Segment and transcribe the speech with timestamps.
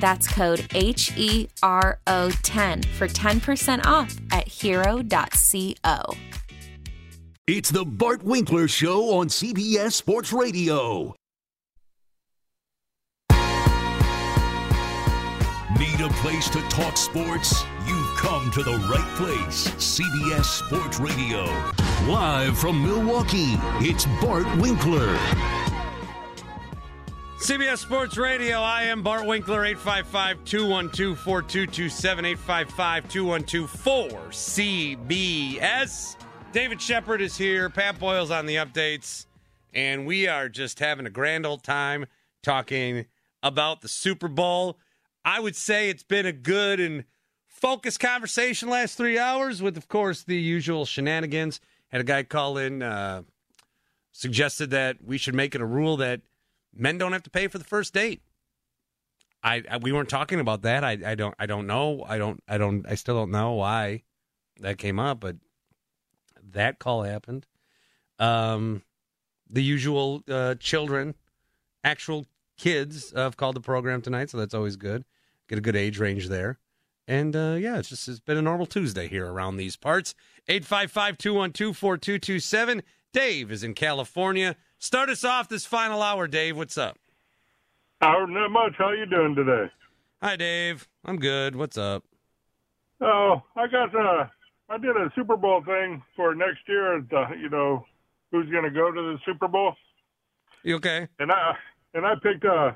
[0.00, 6.14] That's code H E R O 10 for 10% off at hero.co.
[7.46, 11.14] It's the Bart Winkler Show on CBS Sports Radio.
[15.78, 17.64] Need a place to talk sports?
[17.86, 19.68] You've come to the right place.
[19.72, 21.44] CBS Sports Radio.
[22.08, 25.18] Live from Milwaukee, it's Bart Winkler.
[27.44, 28.60] CBS Sports Radio.
[28.60, 33.70] I am Bart Winkler, 855 212 4227, 855 212
[34.90, 36.16] 4CBS.
[36.52, 37.68] David Shepard is here.
[37.68, 39.26] Pat Boyle's on the updates.
[39.74, 42.06] And we are just having a grand old time
[42.42, 43.04] talking
[43.42, 44.78] about the Super Bowl.
[45.22, 47.04] I would say it's been a good and
[47.46, 51.60] focused conversation last three hours with, of course, the usual shenanigans.
[51.88, 53.20] Had a guy call in, uh,
[54.12, 56.22] suggested that we should make it a rule that
[56.76, 58.22] men don't have to pay for the first date.
[59.42, 60.84] I, I, we weren't talking about that.
[60.84, 62.04] I, I don't I don't know.
[62.08, 64.02] I don't I don't I still don't know why
[64.60, 65.36] that came up, but
[66.52, 67.46] that call happened.
[68.18, 68.82] Um,
[69.50, 71.14] the usual uh, children,
[71.82, 72.26] actual
[72.56, 75.04] kids, uh, have called the program tonight, so that's always good.
[75.48, 76.58] Get a good age range there.
[77.06, 80.14] And uh, yeah, it's just it's been a normal Tuesday here around these parts.
[80.48, 82.82] 855 212 4227.
[83.12, 84.56] Dave is in California.
[84.84, 86.58] Start us off this final hour, Dave.
[86.58, 86.98] What's up?
[88.02, 88.74] Oh, not much.
[88.76, 89.70] How you doing today?
[90.22, 90.86] Hi, Dave.
[91.06, 91.56] I'm good.
[91.56, 92.04] What's up?
[93.00, 94.26] Oh, I got uh,
[94.68, 97.02] I did a Super Bowl thing for next year.
[97.08, 97.86] The, you know,
[98.30, 99.74] who's going to go to the Super Bowl?
[100.64, 101.08] You okay?
[101.18, 101.54] And I
[101.94, 102.72] and I picked uh,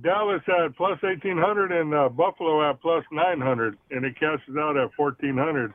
[0.00, 4.54] Dallas at plus eighteen hundred and uh, Buffalo at plus nine hundred, and it cashes
[4.56, 5.72] out at fourteen hundred.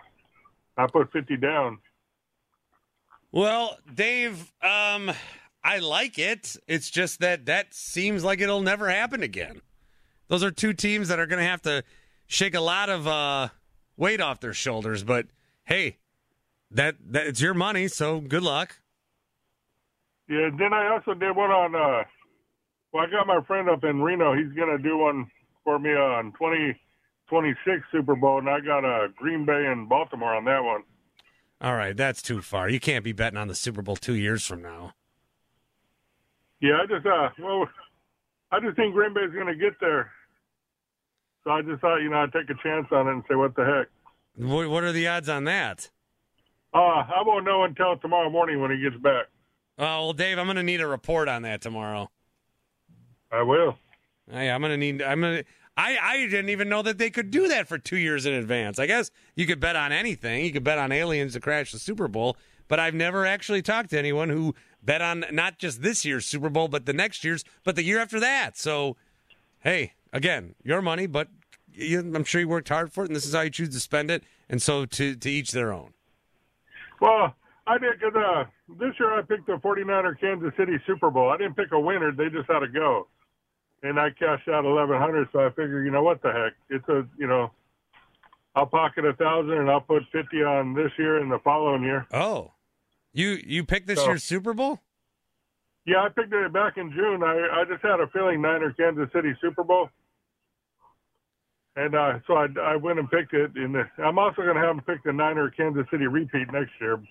[0.77, 1.79] I put fifty down.
[3.35, 5.11] Well, Dave, um,
[5.61, 6.55] I like it.
[6.69, 9.59] It's just that that seems like it'll never happen again.
[10.29, 11.83] Those are two teams that are going to have to
[12.27, 13.49] shake a lot of uh,
[13.97, 15.03] weight off their shoulders.
[15.03, 15.27] But
[15.65, 15.97] hey,
[16.71, 18.77] that that it's your money, so good luck.
[20.29, 20.49] Yeah.
[20.57, 21.75] Then I also did one on.
[21.75, 22.05] Uh,
[22.93, 24.33] well, I got my friend up in Reno.
[24.33, 25.29] He's going to do one
[25.65, 26.79] for me on twenty
[27.27, 30.63] twenty six Super Bowl, and I got a uh, Green Bay and Baltimore on that
[30.63, 30.83] one.
[31.61, 32.69] All right, that's too far.
[32.69, 34.93] You can't be betting on the Super Bowl two years from now.
[36.61, 37.67] Yeah, I just uh, well,
[38.51, 40.11] I just think Green Bay's going to get there.
[41.43, 43.55] So I just thought, you know, I'd take a chance on it and say, what
[43.55, 43.87] the heck.
[44.43, 45.89] What, what are the odds on that?
[46.73, 49.27] Uh, I won't know until tomorrow morning when he gets back.
[49.77, 52.09] Oh well, Dave, I'm going to need a report on that tomorrow.
[53.31, 53.77] I will.
[54.29, 55.01] Hey, I'm going to need.
[55.01, 55.45] I'm going to.
[55.77, 58.79] I, I didn't even know that they could do that for two years in advance.
[58.79, 60.45] I guess you could bet on anything.
[60.45, 62.37] You could bet on aliens to crash the Super Bowl,
[62.67, 66.49] but I've never actually talked to anyone who bet on not just this year's Super
[66.49, 68.57] Bowl, but the next year's, but the year after that.
[68.57, 68.95] So,
[69.59, 71.27] hey, again, your money, but
[71.73, 73.79] you, I'm sure you worked hard for it, and this is how you choose to
[73.81, 74.23] spend it.
[74.47, 75.93] And so, to to each their own.
[77.01, 77.35] Well,
[77.67, 78.43] I did because uh,
[78.79, 81.29] this year I picked the 49er Kansas City Super Bowl.
[81.31, 83.07] I didn't pick a winner; they just had to go
[83.85, 85.27] and I cashed out eleven hundred.
[85.31, 86.53] So I figure, you know what the heck?
[86.69, 87.51] It's a you know,
[88.55, 92.07] I'll pocket a thousand and I'll put fifty on this year and the following year.
[92.11, 92.51] Oh,
[93.13, 94.81] you you picked this so, year's Super Bowl?
[95.85, 97.23] Yeah, I picked it back in June.
[97.23, 99.89] I I just had a feeling Niner Kansas City Super Bowl.
[101.77, 104.77] And uh, so I, I went and picked it, and I'm also going to have
[104.77, 107.01] them pick the Niner Kansas City repeat next year.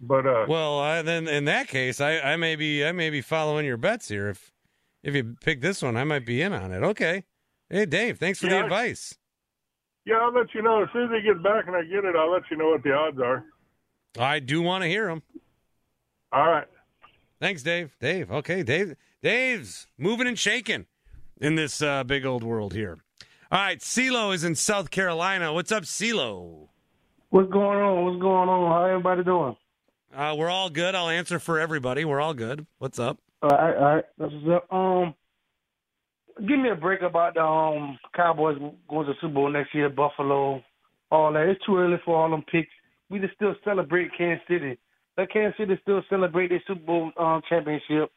[0.00, 3.20] But uh, Well, I, then in that case, I, I may be I may be
[3.20, 4.28] following your bets here.
[4.30, 4.51] If
[5.02, 6.82] if you pick this one, I might be in on it.
[6.82, 7.24] Okay.
[7.70, 9.16] Hey, Dave, thanks for the advice.
[10.04, 12.14] yeah, I'll let you know as soon as he gets back and I get it.
[12.16, 13.44] I'll let you know what the odds are.
[14.18, 15.22] I do want to hear them.
[16.32, 16.66] All right.
[17.40, 17.96] Thanks, Dave.
[18.00, 18.30] Dave.
[18.30, 18.94] Okay, Dave.
[19.22, 20.86] Dave's moving and shaking
[21.40, 22.98] in this uh, big old world here.
[23.50, 25.52] All right, CeeLo is in South Carolina.
[25.52, 26.68] What's up, CeeLo?
[27.30, 28.04] What's going on?
[28.04, 28.70] What's going on?
[28.70, 29.56] How everybody doing?
[30.14, 30.94] Uh, we're all good.
[30.94, 32.04] I'll answer for everybody.
[32.04, 32.66] We're all good.
[32.78, 33.18] What's up?
[33.42, 34.62] All right, all right.
[34.70, 35.14] Um,
[36.46, 38.56] give me a break about the um Cowboys
[38.88, 40.62] going to Super Bowl next year, Buffalo,
[41.10, 41.48] all that.
[41.48, 42.70] It's too early for all them picks.
[43.10, 44.78] We just still celebrate Kansas City.
[45.18, 48.10] Let Kansas City still celebrate their Super Bowl um, championship,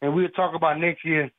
[0.00, 1.30] and we'll talk about next year.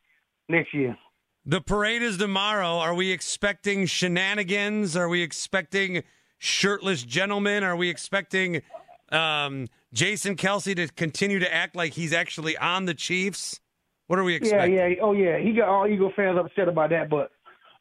[0.49, 0.97] Next year.
[1.45, 2.77] The parade is tomorrow.
[2.77, 4.95] Are we expecting shenanigans?
[4.97, 6.03] Are we expecting
[6.37, 7.63] shirtless gentlemen?
[7.63, 8.61] Are we expecting
[9.11, 13.59] um, Jason Kelce to continue to act like he's actually on the Chiefs?
[14.07, 14.75] What are we expecting?
[14.75, 14.87] yeah.
[14.87, 15.37] Yeah, oh, yeah.
[15.37, 17.31] He got all Eagle fans upset about that, but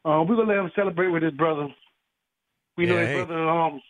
[0.04, 1.68] uh, we're gonna let him celebrate with his brother.
[2.76, 3.24] We know his hey.
[3.24, 3.48] brother.
[3.48, 3.80] Um,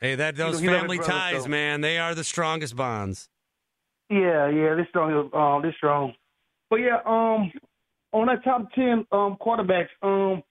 [0.00, 3.30] Hey, that those love his family brother, ties, so- man, they are the strongest bonds.
[4.10, 5.30] Yeah, yeah, this strong.
[5.32, 6.12] Um, this strong.
[6.70, 7.50] But yeah, um,
[8.12, 10.42] on that top ten um quarterbacks, um,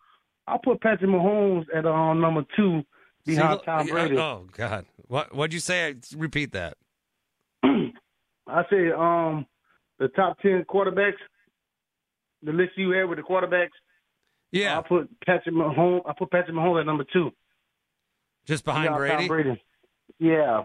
[0.47, 2.81] I put Patrick Mahomes at um number two
[3.25, 4.17] behind See, Tom Brady.
[4.17, 5.95] Oh God, what what'd you say?
[6.15, 6.77] Repeat that.
[7.63, 9.45] I say um
[9.99, 11.13] the top ten quarterbacks,
[12.43, 13.69] the list you had with the quarterbacks.
[14.51, 16.01] Yeah, I put Patrick Mahomes.
[16.07, 17.31] I put Patrick Mahomes at number two
[18.45, 19.27] just behind behind Brady.
[19.27, 19.63] Brady.
[20.19, 20.63] Yeah,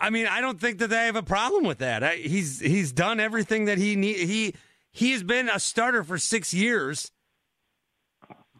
[0.00, 2.02] I mean, I don't think that they have a problem with that.
[2.02, 4.16] I, he's he's done everything that he need.
[4.16, 4.54] He
[4.92, 7.10] he has been a starter for six years,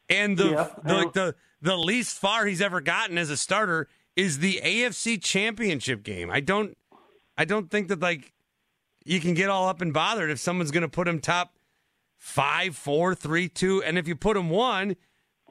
[0.09, 3.89] and the Yeah, the, like the the least far he's ever gotten as a starter
[4.19, 6.29] is the AFC Championship game.
[6.29, 6.77] I don't
[7.39, 8.33] I don't think that like
[9.05, 11.55] you can get all up and bothered if someone's going to put him top
[12.17, 14.97] five, four, three, two, and if you put him one,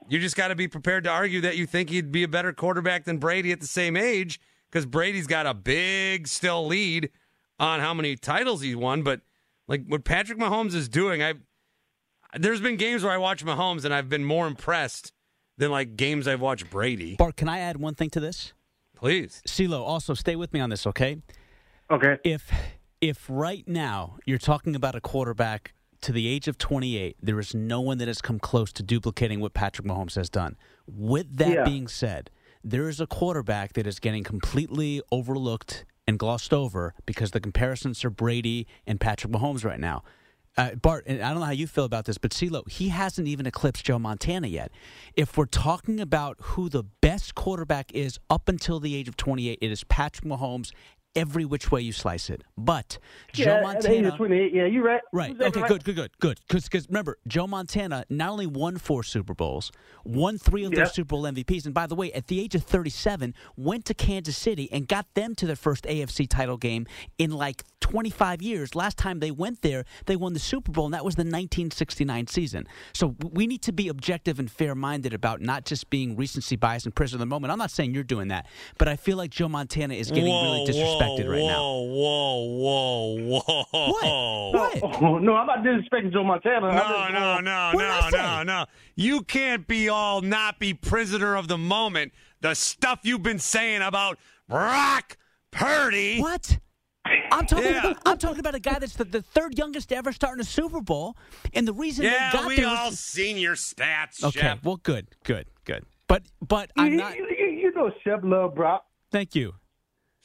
[0.09, 2.51] you just got to be prepared to argue that you think he'd be a better
[2.51, 4.39] quarterback than Brady at the same age
[4.69, 7.09] because Brady's got a big still lead
[7.59, 9.01] on how many titles he's won.
[9.01, 9.21] But
[9.69, 11.35] like what Patrick Mahomes is doing, I
[12.37, 15.13] there's been games where I watch Mahomes and I've been more impressed
[15.57, 17.15] than like games I've watched Brady.
[17.15, 18.51] Bart, can I add one thing to this?
[19.01, 21.17] Please, CeeLo, also stay with me on this, okay?
[21.91, 22.17] okay.
[22.23, 22.51] If
[22.99, 27.53] if right now you're talking about a quarterback to the age of 28, there is
[27.53, 30.57] no one that has come close to duplicating what Patrick Mahomes has done.
[30.87, 31.63] With that Yeah.
[31.63, 32.31] being said,
[32.63, 38.03] there is a quarterback that is getting completely overlooked and glossed over because the comparisons
[38.03, 40.03] are Brady and Patrick Mahomes right now.
[40.57, 43.27] Uh, Bart, and I don't know how you feel about this, but CeeLo, he hasn't
[43.27, 44.71] even eclipsed Joe Montana yet.
[45.15, 49.59] If we're talking about who the best quarterback is up until the age of 28,
[49.61, 50.71] it is Patrick Mahomes
[51.17, 52.43] every which way you slice it.
[52.57, 52.99] But
[53.33, 54.35] Joe yeah, at the age Montana.
[54.53, 55.01] Yeah, you're right.
[55.11, 55.31] Right.
[55.31, 55.61] Exactly Okay.
[55.61, 55.83] right.
[55.83, 55.83] Good.
[55.83, 56.11] Good.
[56.19, 56.39] Good.
[56.47, 56.61] Good.
[56.63, 59.71] Because remember, Joe Montana not only won four Super Bowls,
[60.05, 60.79] won three of Yep.
[60.85, 63.93] those Super Bowl MVPs, and by the way, at the age of 37, went to
[63.93, 66.85] Kansas City and got them to their first AFC title game
[67.17, 68.75] in like 25 years.
[68.75, 72.27] Last time they went there, they won the Super Bowl, and that was the 1969
[72.27, 72.67] season.
[72.93, 76.93] So we need to be objective and fair-minded about not just being recency bias and
[76.93, 77.51] prisoner of the moment.
[77.51, 78.45] I'm not saying you're doing that,
[78.77, 81.61] but I feel like Joe Montana is getting really disrespected right now.
[81.61, 84.81] whoa, Whoa, whoa, whoa, What?
[84.81, 85.01] What?
[85.01, 86.67] Oh, no, I'm not disrespecting Joe Montana.
[86.67, 88.65] No, just no, uh, no, What did I no, no, no.
[88.95, 92.13] You can't be all not be prisoner of the moment.
[92.41, 94.17] The stuff you've been saying about
[94.49, 95.17] Brock
[95.51, 96.19] Purdy.
[96.19, 96.59] What?
[97.31, 97.65] I'm talking.
[97.65, 97.79] Yeah.
[97.79, 100.41] About, I'm talking about a guy that's the, the third youngest to ever start in
[100.41, 101.15] a Super Bowl,
[101.53, 104.39] and the reason Yeah, they got we there all was seen your stats, okay.
[104.39, 104.63] Shep.
[104.63, 105.85] Well, good, good, good.
[106.07, 107.15] But but You, I'm not.
[107.15, 108.85] you, you, you know Shep love Brock.
[109.11, 109.53] Thank you.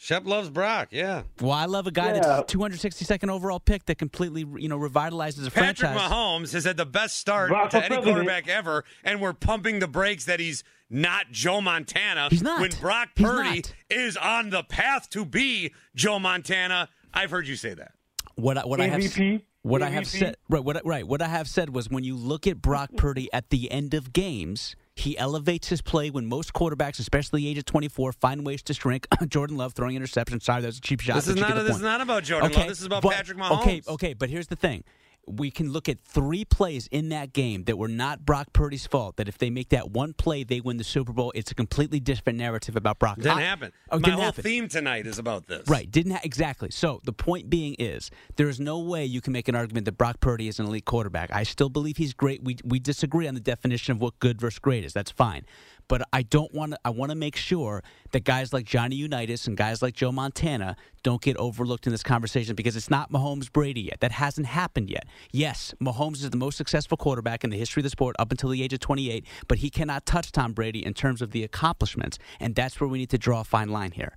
[0.03, 1.23] Shep loves Brock, yeah.
[1.41, 2.21] Well, I love a guy Yeah.
[2.21, 5.53] that's 262nd overall pick that completely you know revitalizes a franchise.
[5.53, 6.11] Patrick franchise.
[6.11, 8.05] Mahomes has had the best start Brock to any president.
[8.17, 12.27] quarterback ever, and we're pumping the brakes that he's not Joe Montana.
[12.31, 12.61] He's not.
[12.61, 16.89] When Brock Purdy is on the path to be Joe Montana.
[17.15, 17.93] I've heard you say that.
[18.35, 19.43] What I, what I have MVP?
[19.81, 22.61] I have said right what right what I have said was when you look at
[22.61, 27.43] Brock Purdy at the end of games, he elevates his play when most quarterbacks, especially
[27.43, 29.07] the age of 24, find ways to shrink.
[29.29, 30.41] Jordan Love throwing interception.
[30.41, 31.15] Sorry, that was a cheap shot.
[31.17, 31.55] This is not.
[31.55, 32.69] This is not about Jordan okay, Love.
[32.69, 33.63] This is about but- Patrick Mahomes.
[33.63, 34.85] Okay, okay, but here's the thing.
[35.27, 39.17] We can look at three plays in that game that were not Brock Purdy's fault.
[39.17, 41.31] That if they make that one play, they win the Super Bowl.
[41.37, 43.17] It's a completely different narrative about Brock.
[43.19, 43.73] Didn't I- happen.
[43.91, 44.43] Oh, My didn't whole happen.
[44.43, 45.69] theme tonight is about this.
[45.69, 46.71] Right, didn't ha- exactly.
[46.73, 49.97] So the point being is, there is no way you can make an argument that
[49.97, 51.31] Brock Purdy is an elite quarterback.
[51.33, 52.43] I still believe he's great.
[52.43, 54.93] We we disagree on the definition of what good versus great is.
[54.93, 55.45] That's fine,
[55.89, 56.79] But I don't want to.
[56.85, 60.75] I want to make sure that guys like Johnny Unitas and guys like Joe Montana
[61.05, 64.01] don't get overlooked in this conversation because it's not Mahomes Brady yet.
[64.01, 65.05] That hasn't happened yet.
[65.33, 68.51] Yes, Mahomes is the most successful quarterback in the history of the sport up until
[68.51, 72.19] the age of 28, but he cannot touch Tom Brady in terms of the accomplishments,
[72.41, 74.17] and that's where we need to draw a fine line here.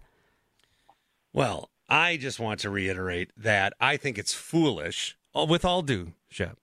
[1.34, 6.14] Well, I just want to reiterate that I think it's foolish, uh, with all due,
[6.30, 6.58] Shep,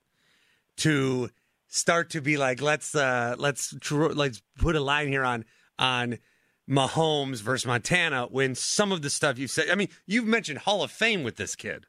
[0.78, 1.30] to
[1.68, 5.44] start to be like, let's uh, let's let's put a line here on
[5.78, 6.18] on
[6.68, 9.70] Mahomes versus Montana when some of the stuff you've said.
[9.70, 11.86] I mean, you've mentioned Hall of Fame with this kid.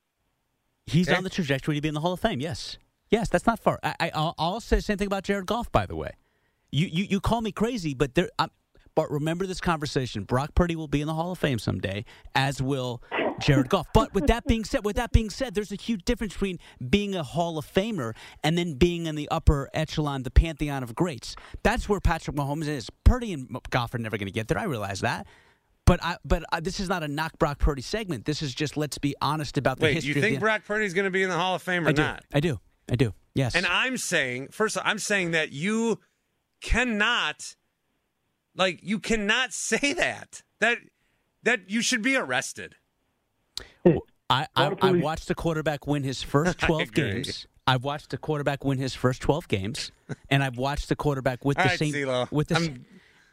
[0.86, 1.18] He's Okay.
[1.18, 2.40] on the trajectory to be in the Hall of Fame.
[2.42, 2.78] Yes,
[3.10, 3.80] yes, that's not far.
[3.84, 5.72] I, I I'll, I'll say the same thing about Jared Goff.
[5.72, 6.12] By the way,
[6.72, 8.30] you you, you call me crazy, but there.
[8.40, 8.50] I'm,
[8.96, 10.24] but remember this conversation.
[10.24, 13.02] Brock Purdy will be in the Hall of Fame someday, as will
[13.40, 13.88] Jared Goff.
[13.92, 16.60] But with that being said, with that being said, there's a huge difference between
[16.92, 18.14] being a Hall of Famer
[18.44, 21.36] and then being in the upper echelon, the pantheon of greats.
[21.64, 22.92] That's where Patrick Mahomes is.
[23.04, 24.60] Purdy and Goff are never going to get there.
[24.60, 25.26] I realize that.
[25.86, 28.26] But I, but I, this is not a knock Brock Purdy segment.
[28.26, 29.92] This is just let's be honest about the history.
[29.92, 30.10] Wait, history.
[30.14, 31.90] you of think the, Brock Purdy's going to be in the Hall of Fame or
[31.90, 32.02] I do.
[32.02, 32.24] not?
[32.34, 32.60] I do.
[32.90, 33.14] I do.
[33.36, 33.56] Yes.
[33.56, 36.00] And I'm saying, first, of all, I'm saying that you
[36.62, 37.56] cannot,
[38.56, 40.44] like, you cannot say that.
[40.60, 40.78] That
[41.44, 42.76] that you should be arrested.
[43.86, 47.48] I, I, I watched the quarterback win his first 12 games.
[47.68, 49.92] I've watched the quarterback win his first 12 games,
[50.30, 52.32] and I've watched the quarterback with All the right, same CeeLo.
[52.32, 52.86] with the I'm-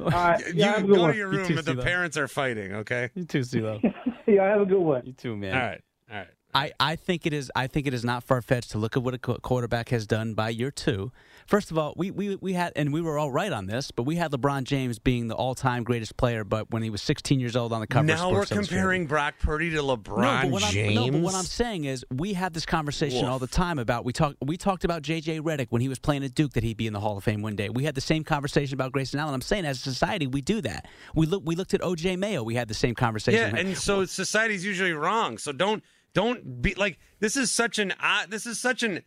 [0.06, 0.46] Uh, same.
[0.54, 1.10] You yeah, have a good go one.
[1.12, 2.72] to your You room, too, but the parents are fighting.
[2.74, 3.10] Okay.
[3.14, 3.94] You too, CeeLo.
[4.26, 5.02] Yeah, have a good one.
[5.04, 5.54] You too, man.
[5.54, 5.80] All right.
[6.10, 6.28] All right.
[6.54, 9.02] I, I think it is I think it is not far fetched to look at
[9.02, 11.10] what a quarterback has done by year two.
[11.46, 14.04] First of all, we, we, we had and we were all right on this, but
[14.04, 17.40] we had LeBron James being the all time greatest player, but when he was 16
[17.40, 18.02] years old on the cover.
[18.02, 18.68] of Now we're Sports Illustrated.
[18.70, 20.98] comparing Brock Purdy to LeBron no, James.
[20.98, 24.04] I'm, no, but what I'm saying is we have this conversation all the time about
[24.04, 26.76] we talk we talked about JJ Redick when he was playing at Duke that he'd
[26.76, 27.68] be in the Hall of Fame one day.
[27.68, 29.34] We had the same conversation about Grayson Allen.
[29.34, 30.86] I'm saying as a society we do that.
[31.14, 32.42] We look we looked at OJ Mayo.
[32.42, 33.54] We had the same conversation.
[33.54, 35.38] yeah, and so society's usually wrong.
[35.38, 35.82] So don't
[36.14, 39.02] don't be like this is such an uh, this is such an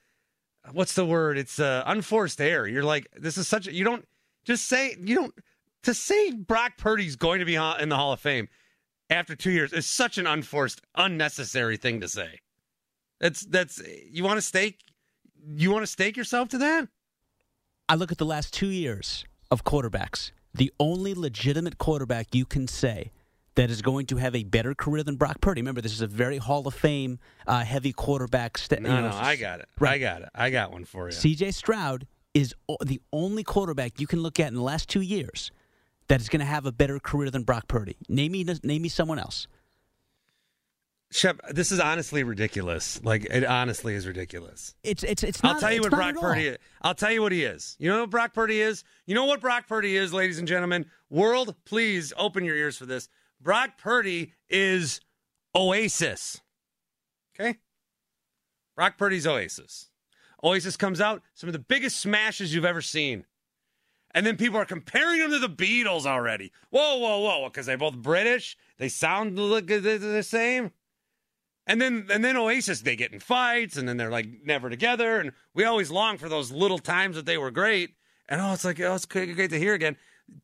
[0.71, 1.37] what's the word?
[1.37, 2.67] It's uh, unforced error.
[2.67, 4.07] You're like this is such a, you don't
[4.45, 5.33] just say you don't
[5.83, 8.47] to say Brock Purdy's going to be in the Hall of Fame
[9.09, 12.39] after 2 years is such an unforced unnecessary thing to say.
[13.19, 14.79] That's that's you want to stake
[15.55, 16.87] you want to stake yourself to that?
[17.89, 20.31] I look at the last two years of quarterbacks.
[20.53, 23.11] The only legitimate quarterback you can say
[23.55, 25.61] that is going to have a better career than Brock Purdy.
[25.61, 28.57] Remember, this is a very Hall of Fame uh, heavy quarterback.
[28.57, 29.69] St- No, you know, no, I got it.
[29.81, 30.29] I got it.
[30.33, 31.11] I got one for you.
[31.11, 31.51] C.J.
[31.51, 35.51] Stroud is the only quarterback you can look at in the last two years
[36.07, 37.95] that is going to have a better career than Brock Purdy.
[38.09, 39.47] Name me, name me someone else.
[41.11, 42.99] Shep, this is honestly ridiculous.
[43.03, 44.73] Like it honestly is ridiculous.
[44.83, 45.55] It's it's it's not.
[45.55, 46.15] I'll tell you what Brock.
[46.15, 46.57] Purdy is.
[46.81, 47.75] I'll tell you what he is.
[47.79, 48.83] You know what Brock Purdy is?
[49.05, 50.87] You know what Brock Purdy is, ladies and gentlemen?
[51.11, 53.09] World, please open your ears for this.
[53.43, 55.01] Brock Purdy is
[55.55, 56.41] Oasis.
[57.35, 57.59] Okay?
[58.75, 59.89] Brock Purdy's Oasis.
[60.43, 63.25] Oasis comes out, some of the biggest smashes you've ever seen.
[64.13, 66.51] And then people are comparing them to the Beatles already.
[66.69, 67.49] Whoa, whoa, whoa.
[67.49, 68.57] Because they're both British.
[68.77, 70.71] They sound look uh, the, the same.
[71.65, 75.19] And then and then Oasis, they get in fights, and then they're like never together.
[75.19, 77.91] And we always long for those little times that they were great.
[78.27, 79.95] And oh, it's like oh, it's great to hear again.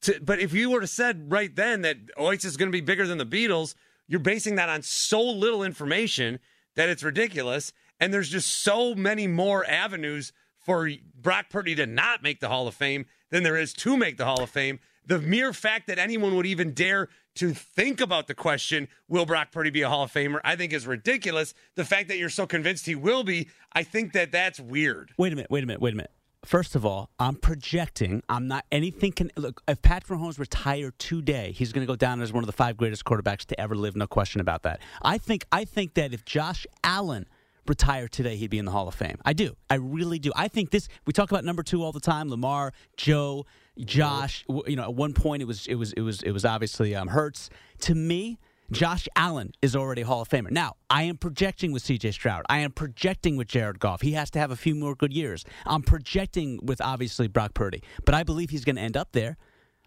[0.01, 2.81] To, but if you were to said right then that Oasis is going to be
[2.81, 3.75] bigger than the Beatles,
[4.07, 6.39] you're basing that on so little information
[6.75, 7.73] that it's ridiculous.
[7.99, 12.67] And there's just so many more avenues for Brock Purdy to not make the Hall
[12.67, 14.79] of Fame than there is to make the Hall of Fame.
[15.05, 19.51] The mere fact that anyone would even dare to think about the question, will Brock
[19.51, 21.53] Purdy be a Hall of Famer, I think is ridiculous.
[21.75, 25.11] The fact that you're so convinced he will be, I think that that's weird.
[25.17, 25.49] Wait a minute.
[25.49, 25.81] Wait a minute.
[25.81, 26.11] Wait a minute.
[26.45, 28.23] First of all, I'm projecting.
[28.29, 29.11] I'm not anything.
[29.11, 32.47] Can look if Patrick Mahomes retired today, he's going to go down as one of
[32.47, 33.95] the five greatest quarterbacks to ever live.
[33.95, 34.79] No question about that.
[35.01, 35.45] I think.
[35.51, 37.27] I think that if Josh Allen
[37.67, 39.17] retired today, he'd be in the Hall of Fame.
[39.25, 39.55] I do.
[39.69, 40.31] I really do.
[40.35, 40.87] I think this.
[41.05, 42.29] We talk about number two all the time.
[42.29, 43.45] Lamar, Joe,
[43.77, 44.45] Josh.
[44.65, 47.09] You know, at one point it was it was it was it was obviously um,
[47.09, 47.49] Hurts.
[47.81, 48.39] To me.
[48.71, 50.51] Josh Allen is already Hall of Famer.
[50.51, 52.45] Now, I am projecting with CJ Stroud.
[52.49, 54.01] I am projecting with Jared Goff.
[54.01, 55.43] He has to have a few more good years.
[55.65, 59.37] I'm projecting with obviously Brock Purdy, but I believe he's going to end up there.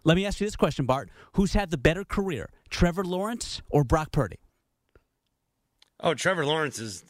[0.03, 1.09] Let me ask you this question, Bart.
[1.33, 4.39] Who's had the better career, Trevor Lawrence or Brock Purdy?
[6.01, 7.05] Oh, Trevor Lawrence is,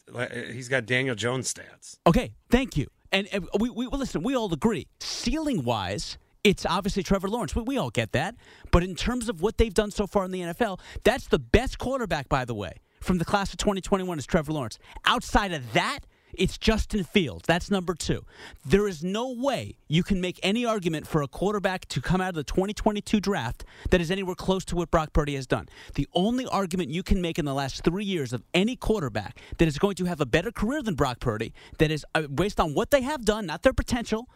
[0.52, 1.98] he's got Daniel Jones stats.
[2.06, 2.86] Okay, thank you.
[3.10, 3.28] And,
[3.58, 4.86] we, we well, listen, we all agree.
[5.00, 7.56] Ceiling wise, it's obviously Trevor Lawrence.
[7.56, 8.36] We, we all get that.
[8.70, 11.78] But in terms of what they've done so far in the NFL, that's the best
[11.78, 14.78] quarterback, by the way, from the class of 2021 is Trevor Lawrence.
[15.06, 16.00] Outside of that,
[16.36, 17.44] It's Justin Fields.
[17.46, 18.24] That's number two.
[18.64, 22.30] There is no way you can make any argument for a quarterback to come out
[22.30, 25.68] of the 2022 draft that is anywhere close to what Brock Purdy has done.
[25.94, 29.68] The only argument you can make in the last three years of any quarterback that
[29.68, 32.74] is going to have a better career than Brock Purdy, that is uh, based on
[32.74, 34.28] what they have done, not their potential,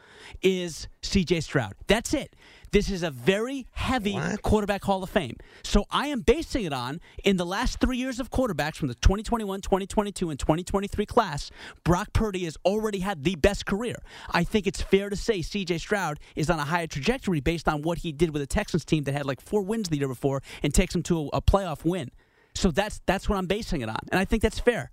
[0.42, 1.40] is C.J.
[1.40, 1.74] Stroud.
[1.86, 2.34] That's it.
[2.70, 4.42] This is a very heavy What?
[4.42, 5.36] quarterback Hall of Fame.
[5.62, 8.94] So I am basing it on in the last three years of quarterbacks from the
[8.96, 11.50] 2021, 2022, and 2023 class,
[11.84, 13.96] Brock Purdy has already had the best career.
[14.30, 17.80] I think it's fair to say CJ Stroud is on a higher trajectory based on
[17.82, 20.42] what he did with a Texans team that had like four wins the year before
[20.62, 22.10] and takes him to a, a playoff win.
[22.54, 24.90] So that's that's what I'm basing it on, and I think that's fair.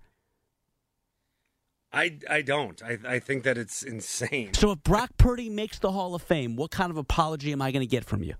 [1.96, 2.82] I I don't.
[2.82, 4.52] I I think that it's insane.
[4.54, 7.72] So if Brock Purdy makes the Hall of Fame, what kind of apology am I
[7.72, 8.34] going to get from you?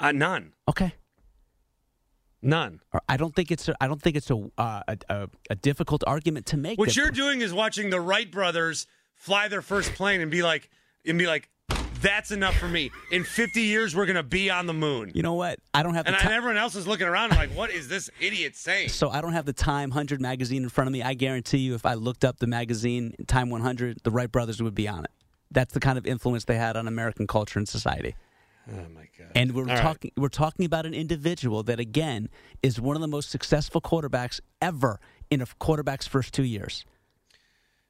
[0.00, 0.54] Uh, none.
[0.68, 0.94] Okay.
[2.40, 2.80] None.
[3.08, 6.46] I don't think it's a, I don't think it's a, uh, a, a difficult argument
[6.46, 6.76] to make.
[6.78, 10.42] What that- you're doing is watching the Wright brothers fly their first plane and be
[10.42, 10.68] like,
[11.06, 11.48] and be like,
[12.02, 12.90] that's enough for me.
[13.10, 15.12] In 50 years, we're gonna be on the moon.
[15.14, 15.58] You know what?
[15.72, 16.32] I don't have And, time.
[16.32, 18.88] everyone else is looking around and like, what is this idiot saying?
[18.90, 21.02] So I don't have the Time 100 magazine in front of me.
[21.02, 24.74] I guarantee you, if I looked up the magazine Time 100, the Wright brothers would
[24.74, 25.10] be on it.
[25.50, 28.14] That's the kind of influence they had on American culture and society.
[28.70, 29.28] Oh my god!
[29.34, 29.80] And we're All right.
[29.82, 32.28] talking we're talking about an individual that again
[32.62, 36.84] is one of the most successful quarterbacks ever in a quarterback's first two years.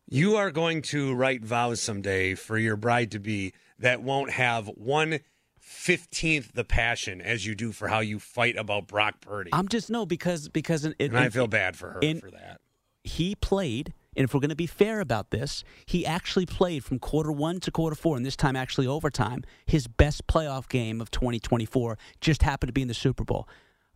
[0.09, 4.67] You are going to write vows someday for your bride to be that won't have
[4.69, 5.21] one
[5.59, 9.51] fifteenth the passion as you do for how you fight about Brock Purdy.
[9.53, 12.61] I'm just no because because it, and I feel bad for her in- for that.
[13.05, 16.99] he played, and if we're going to be fair about this, he actually played from
[16.99, 19.45] quarter one to quarter four, and this time actually overtime.
[19.67, 23.49] His best playoff game of 2024 just happened to be in the Super Bowl.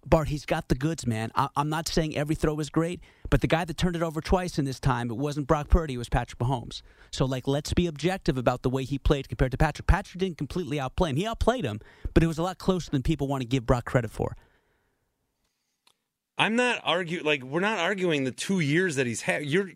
[0.06, 1.30] Bart, he's got the goods, man.
[1.34, 4.20] I- I'm not saying every throw was great, but the guy that turned it over
[4.20, 6.82] twice in this time, it wasn't Brock Purdy, it was Patrick Mahomes.
[7.10, 9.86] So, like, let's be objective about the way he played compared to Patrick.
[9.86, 11.16] Patrick didn't completely outplay him.
[11.16, 11.80] He outplayed him,
[12.14, 14.36] but it was a lot closer than people want to give Brock credit for.
[16.38, 19.46] I'm not arguing like we're not arguing the two years that he's had.
[19.46, 19.70] You're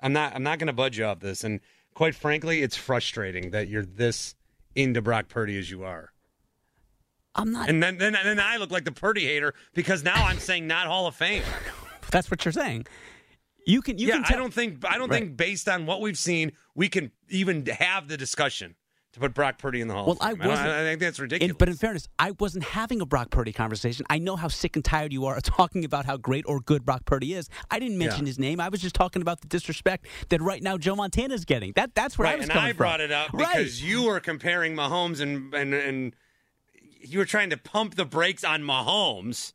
[0.00, 1.44] I'm not I'm not gonna budge you off this.
[1.44, 1.60] And
[1.94, 4.34] quite frankly, it's frustrating that you're this
[4.74, 6.12] into Brock Purdy as you are.
[7.34, 7.68] I'm not.
[7.68, 10.86] And then then then I look like the Purdy hater because now I'm saying not
[10.86, 11.42] Hall of Fame.
[12.10, 12.86] That's what you're saying.
[13.66, 13.98] You can.
[13.98, 15.22] You yeah, can I tell- don't think I don't Right.
[15.22, 18.76] think based on what we've seen, we can even have the discussion
[19.12, 20.68] to put Brock Purdy in the Hall Well, I wasn't.
[20.68, 21.56] I think that's in- ridiculous.
[21.58, 24.06] but in fairness, I wasn't having a Brock Purdy conversation.
[24.10, 26.84] I know how sick and tired you are of talking about how great or good
[26.84, 27.48] Brock Purdy is.
[27.70, 28.28] I didn't mention Yeah.
[28.28, 28.60] his name.
[28.60, 31.72] I was just talking about the disrespect that right now Joe Montana is getting.
[31.74, 32.76] That that's where I right, was and coming I from.
[32.76, 33.48] brought it up Right.
[33.56, 36.14] because you were comparing Mahomes and and and
[37.00, 39.54] you were trying to pump the brakes on Mahomes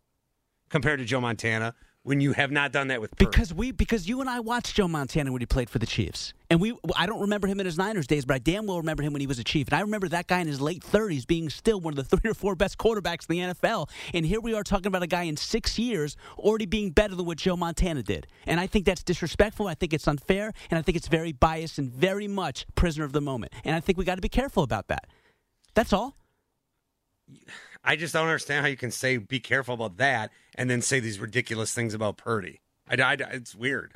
[0.69, 3.15] compared to Joe Montana when you have not done that with.
[3.17, 6.33] Because we, because you and I watched Joe Montana when he played for the Chiefs,
[6.49, 9.03] and we, I don't remember him in his Niners days, but I damn well remember
[9.03, 11.25] him when he was a Chief, and I remember that guy in his late thirties
[11.25, 14.39] being still one of the three or four best quarterbacks in the NFL, and here
[14.39, 17.55] we are talking about a guy in six years already being better than what Joe
[17.55, 21.07] Montana did, and I think that's disrespectful, I think it's unfair, and I think it's
[21.07, 24.21] very biased and very much prisoner of the moment, and I think we got to
[24.21, 25.07] be careful about that.
[25.73, 26.17] That's all.
[27.83, 30.99] I just don't understand how you can say be careful about that and then say
[30.99, 32.61] these ridiculous things about Purdy.
[32.89, 33.93] I, I- it's weird.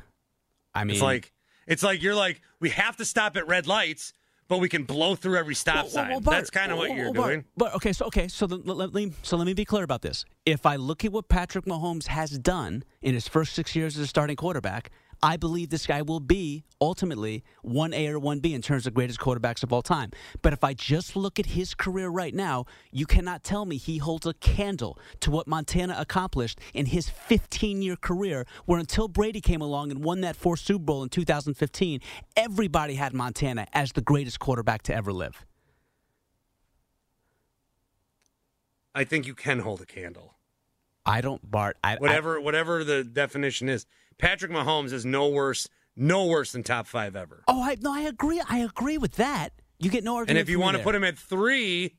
[0.74, 1.32] I mean, It's like
[1.68, 4.13] it's like you're like we have to stop at red lights,
[4.48, 6.10] but we can blow through every stop Well, well, sign.
[6.12, 7.46] well, Bart, That's kind of what you're well, doing.
[7.58, 10.02] But okay, so okay, so the, let, let me so let me be clear about
[10.02, 10.26] this.
[10.46, 14.04] If I look at what Patrick Mahomes has done in his first six years as
[14.04, 14.91] a starting quarterback,
[15.25, 18.93] I believe this guy will be ultimately one A or one B in terms of
[18.93, 20.11] greatest quarterbacks of all time.
[20.43, 23.97] But if I just look at his career right now, you cannot tell me he
[23.97, 29.41] holds a candle to what Montana accomplished in his 15 year career, where until Brady
[29.41, 32.01] came along and won that fourth Super Bowl in 2015,
[32.38, 35.43] everybody had Montana as the greatest quarterback to ever live.
[38.93, 40.35] I think you can hold a candle.
[41.03, 41.77] I don't, Bart.
[41.83, 43.88] I, I- Whatever whatever the definition is.
[44.17, 47.43] Patrick Mahomes is no worse no worse than top 5 ever.
[47.47, 48.41] oh, I no, I agree.
[48.49, 49.54] I agree with that.
[49.80, 50.38] You get no argument.
[50.38, 51.95] and if you want to put him at 3,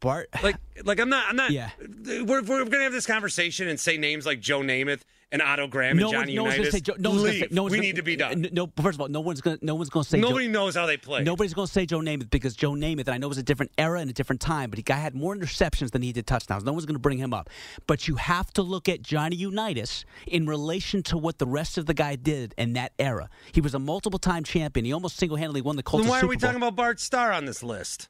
[0.00, 1.70] Bart, like like I'm not I'm not Yeah.
[1.80, 5.02] we're, we're going to have this conversation and say names like Joe Namath
[5.34, 6.86] and Otto Graham no and one, Johnny no one's Unitas.
[6.86, 6.94] say.
[6.98, 7.40] No gonna say.
[7.40, 7.52] Leave.
[7.52, 8.48] No we gonna, need to be done.
[8.52, 9.58] No, first of all, no one's gonna.
[9.62, 10.20] No one's gonna say.
[10.20, 11.24] Nobody knows how they play.
[11.24, 13.42] Nobody's going to say Joe Namath because Joe Namath, and I know it was a
[13.42, 16.26] different era and a different time, but the guy had more interceptions than he did
[16.26, 16.62] touchdowns.
[16.62, 17.50] No one's going to bring him up.
[17.88, 21.86] But you have to look at Johnny Unitas in relation to what the rest of
[21.86, 23.28] the guy did in that era.
[23.52, 24.86] He was a multiple time champion.
[24.86, 26.04] He almost single handedly won the Colts.
[26.04, 28.08] Then why are we talking about Bart Starr on this list?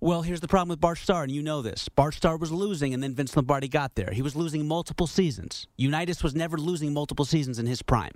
[0.00, 1.88] Well, here's the problem with Bart Starr, and you know this.
[1.88, 4.10] Bart Starr was losing, and then Vince Lombardi got there.
[4.12, 5.66] He was losing multiple seasons.
[5.76, 8.12] Unitas was never losing multiple seasons in his prime.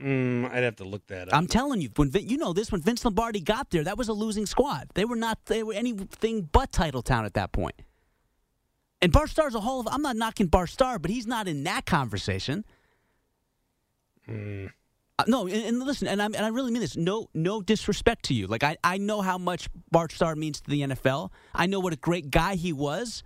[0.00, 1.34] Mm, I'd have to look that up.
[1.34, 4.08] I'm telling you, when Vin- you know this, when Vince Lombardi got there, that was
[4.08, 4.88] a losing squad.
[4.94, 7.82] They were not they were anything but title town at that point.
[9.02, 9.88] And Bart Starr's a whole of.
[9.88, 12.64] I'm not knocking Bart Starr, but he's not in that conversation.
[14.28, 14.70] Mm.
[15.26, 16.96] No, and, and listen, and I and I really mean this.
[16.96, 18.46] No, no disrespect to you.
[18.46, 21.30] Like I, I know how much Bart Starr means to the NFL.
[21.54, 23.24] I know what a great guy he was.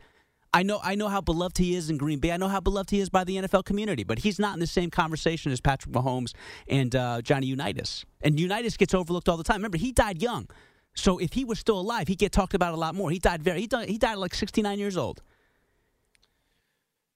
[0.54, 2.30] I know, I know how beloved he is in Green Bay.
[2.30, 4.04] I know how beloved he is by the NFL community.
[4.04, 6.32] But he's not in the same conversation as Patrick Mahomes
[6.68, 8.04] and uh, Johnny Unitas.
[8.20, 9.56] And Unitas gets overlooked all the time.
[9.56, 10.48] Remember, he died young,
[10.94, 13.10] so if he was still alive, he'd get talked about a lot more.
[13.10, 13.60] He died very.
[13.60, 15.22] He died, he died like 69 years old.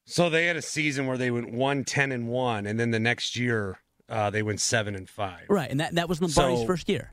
[0.06, 3.00] So they had a season where they went one ten and one, and then the
[3.00, 5.44] next year uh, they went seven and five.
[5.48, 7.12] Right, and that that was Lombardi's So- first year.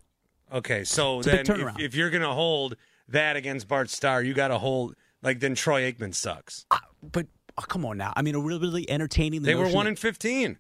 [0.52, 2.76] Okay, so It's then if, if you're going to hold
[3.08, 6.66] that against Bart Starr, you got to hold like then Troy Aikman sucks.
[6.70, 7.26] Uh, but
[7.58, 8.14] oh, come on now.
[8.16, 9.42] I mean, a really, really entertaining.
[9.42, 10.60] The They were one that- and fifteen.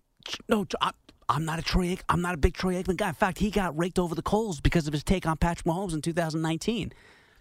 [0.50, 0.92] No, I,
[1.30, 1.98] I'm not a Troy.
[2.10, 3.10] I'm not a big Troy Aikman guy.
[3.10, 5.94] In fact, he got raked over the coals because of his take on Patrick Mahomes
[5.94, 6.92] in 2019.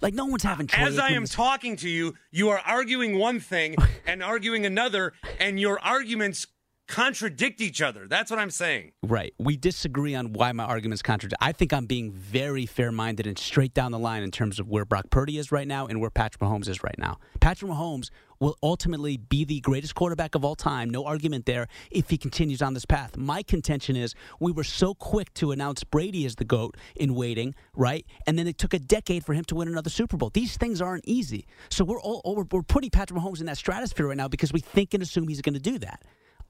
[0.03, 3.17] Like no one's having Troy As I am this- talking to you, you are arguing
[3.19, 3.77] one thing
[4.07, 6.47] and arguing another, and your arguments
[6.89, 8.07] contradict each other.
[8.07, 8.93] That's what I'm saying.
[9.03, 9.35] Right.
[9.39, 11.43] We disagree on why my arguments contradict.
[11.43, 14.69] I think I'm being very fair minded and straight down the line in terms of
[14.69, 17.19] where Brock Purdy is right now and where Patrick Mahomes is right now.
[17.41, 20.91] Patrick Mahomes will ultimately be the greatest quarterback of all time.
[20.91, 23.17] No argument there if he continues on this path.
[23.17, 27.55] My contention is we were so quick to announce Brady as the GOAT in waiting,
[27.77, 28.05] right?
[28.27, 30.31] And then it took a decade for him to win another Super Bowl.
[30.31, 31.47] These things aren't easy.
[31.71, 34.61] So we're all we're, we're putting Patrick Mahomes in that stratosphere right now because we
[34.61, 36.03] think and assume he's going to do that.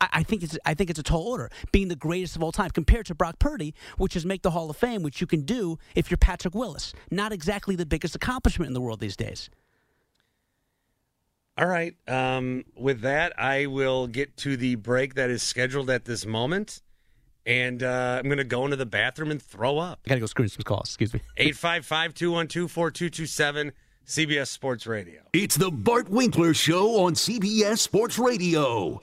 [0.03, 2.53] I, I think it's I think it's a tall order, being the greatest of all
[2.53, 5.43] time compared to Brock Purdy, which is make the Hall of Fame, which you can
[5.43, 6.93] do if you're Patrick Willis.
[7.11, 9.49] Not exactly the biggest accomplishment in the world these days.
[11.57, 11.95] All right.
[12.09, 16.83] Um, with that, I will get to the break that is scheduled at this moment.
[17.45, 20.01] And uh, I'm going to go into the bathroom and throw up.
[20.07, 20.89] I got to go screen some calls.
[20.89, 21.21] Excuse me.
[21.37, 23.73] 855 212 4227,
[24.07, 25.21] CBS Sports Radio.
[25.33, 29.03] It's the Bart Winkler Show on CBS Sports Radio.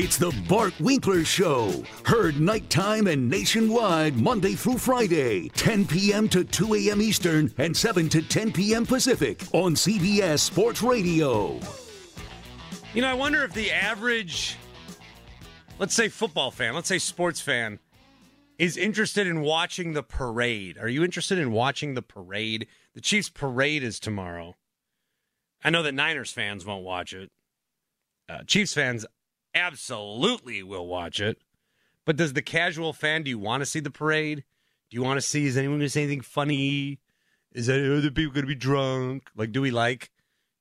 [0.00, 1.72] It's the Bart Winkler Show.
[2.04, 6.28] Heard nighttime and nationwide Monday through Friday, 10 p.m.
[6.28, 7.02] to 2 a.m.
[7.02, 8.86] Eastern and 7 to 10 p.m.
[8.86, 11.58] Pacific on CBS Sports Radio.
[12.94, 14.56] You know, I wonder if the average,
[15.80, 17.80] let's say football fan, let's say sports fan,
[18.56, 20.78] is interested in watching the parade.
[20.78, 22.68] Are you interested in watching the parade?
[22.94, 24.54] The Chiefs parade is tomorrow.
[25.64, 27.32] I know that Niners fans won't watch it.
[28.28, 29.04] Uh, Chiefs fans
[29.58, 31.38] absolutely will watch it.
[32.04, 34.44] But does the casual fan, do you want to see the parade?
[34.90, 37.00] Do you want to see, is anyone going to say anything funny?
[37.52, 39.28] Is that other people going to be drunk?
[39.36, 40.10] Like, do we like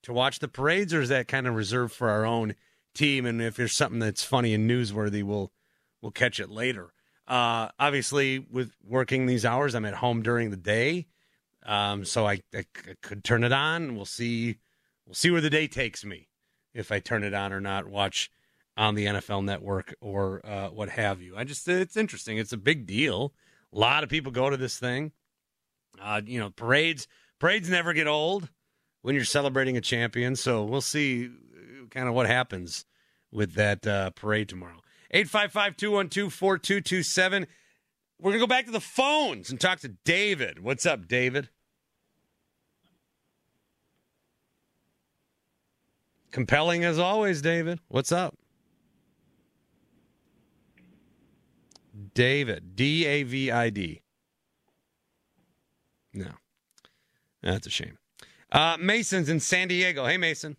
[0.03, 2.55] to watch the parades, or is that kind of reserved for our own
[2.93, 3.25] team?
[3.25, 5.51] And if there's something that's funny and newsworthy, we'll
[6.01, 6.93] we'll catch it later.
[7.27, 11.07] Uh, obviously, with working these hours, I'm at home during the day,
[11.65, 12.41] um, so I
[13.01, 13.95] could turn it on.
[13.95, 14.57] We'll see.
[15.05, 16.29] We'll see where the day takes me
[16.73, 17.88] if I turn it on or not.
[17.88, 18.31] Watch
[18.77, 21.35] on the NFL Network or uh, what have you.
[21.35, 22.37] I just it's interesting.
[22.37, 23.33] It's a big deal.
[23.73, 25.11] A lot of people go to this thing.
[25.99, 27.07] Uh, you know, parades
[27.39, 28.49] parades never get old
[29.01, 30.35] when you're celebrating a champion.
[30.35, 31.29] So we'll see
[31.89, 32.85] kind of what happens
[33.31, 34.81] with that uh, parade tomorrow.
[35.11, 37.47] 855 212 4227.
[38.19, 40.59] We're going to go back to the phones and talk to David.
[40.59, 41.49] What's up, David?
[46.31, 47.79] Compelling as always, David.
[47.87, 48.35] What's up?
[52.17, 52.75] David.
[52.75, 54.01] D A V I D.
[56.15, 56.32] No.
[57.43, 57.99] That's a shame.
[58.51, 60.03] Uh, Mason's in San Diego.
[60.03, 60.58] Hey, Mason.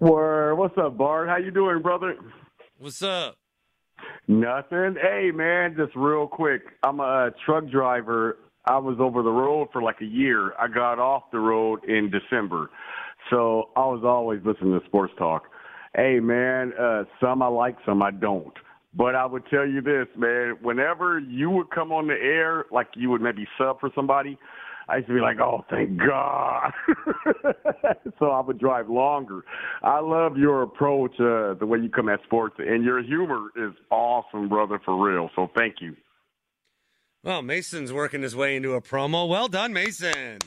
[0.00, 0.56] Word.
[0.56, 1.28] What's up, Bart?
[1.28, 2.16] How you doing, brother?
[2.78, 3.36] What's up?
[4.26, 4.96] Nothing.
[5.00, 6.62] Hey, man, just real quick.
[6.82, 8.38] I'm a truck driver.
[8.64, 10.54] I was over the road for like a year.
[10.58, 12.70] I got off the road in December.
[13.30, 15.44] So I was always listening to sports talk.
[15.94, 18.52] Hey, man, uh, some I like, some I don't.
[18.92, 22.88] But I would tell you this, man, whenever you would come on the air, like
[22.94, 24.36] you would maybe sub for somebody,
[24.88, 26.72] I used to be like, oh, thank God.
[28.18, 29.44] so I would drive longer.
[29.84, 33.72] I love your approach, uh, the way you come at sports, and your humor is
[33.90, 35.30] awesome, brother, for real.
[35.36, 35.94] So thank you.
[37.22, 39.28] Well, Mason's working his way into a promo.
[39.28, 40.38] Well done, Mason.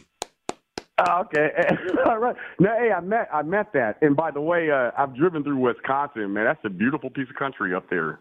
[0.97, 1.49] Oh, okay.
[2.05, 2.35] All right.
[2.59, 3.97] No, hey, I met I met that.
[4.01, 6.33] And by the way, uh, I've driven through Wisconsin.
[6.33, 8.19] Man, that's a beautiful piece of country up there.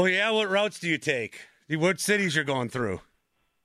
[0.00, 1.40] Oh yeah, what routes do you take?
[1.68, 3.02] What cities you're going through?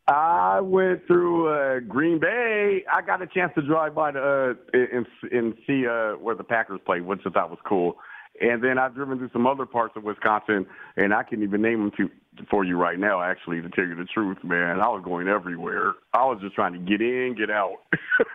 [0.05, 2.83] I went through uh, Green Bay.
[2.93, 6.43] I got a chance to drive by the, uh, and, and see uh, where the
[6.43, 7.95] Packers played, which I thought was cool.
[8.41, 10.65] And then I've driven through some other parts of Wisconsin,
[10.97, 13.95] and I can even name them to, for you right now, actually, to tell you
[13.95, 14.81] the truth, man.
[14.81, 15.93] I was going everywhere.
[16.13, 17.77] I was just trying to get in, get out.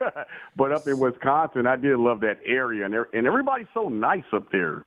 [0.57, 4.51] but up in Wisconsin, I did love that area, and, and everybody's so nice up
[4.51, 4.87] there.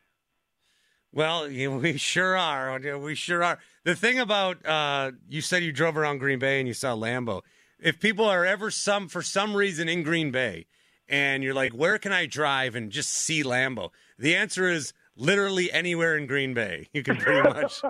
[1.13, 2.79] Well, we sure are.
[2.97, 3.59] We sure are.
[3.83, 7.41] The thing about uh, you said you drove around Green Bay and you saw Lambeau.
[7.79, 10.65] If people are ever some for some reason in Green Bay,
[11.07, 13.89] and you're like, where can I drive and just see Lambeau?
[14.17, 16.87] The answer is literally anywhere in Green Bay.
[16.93, 17.81] You can pretty much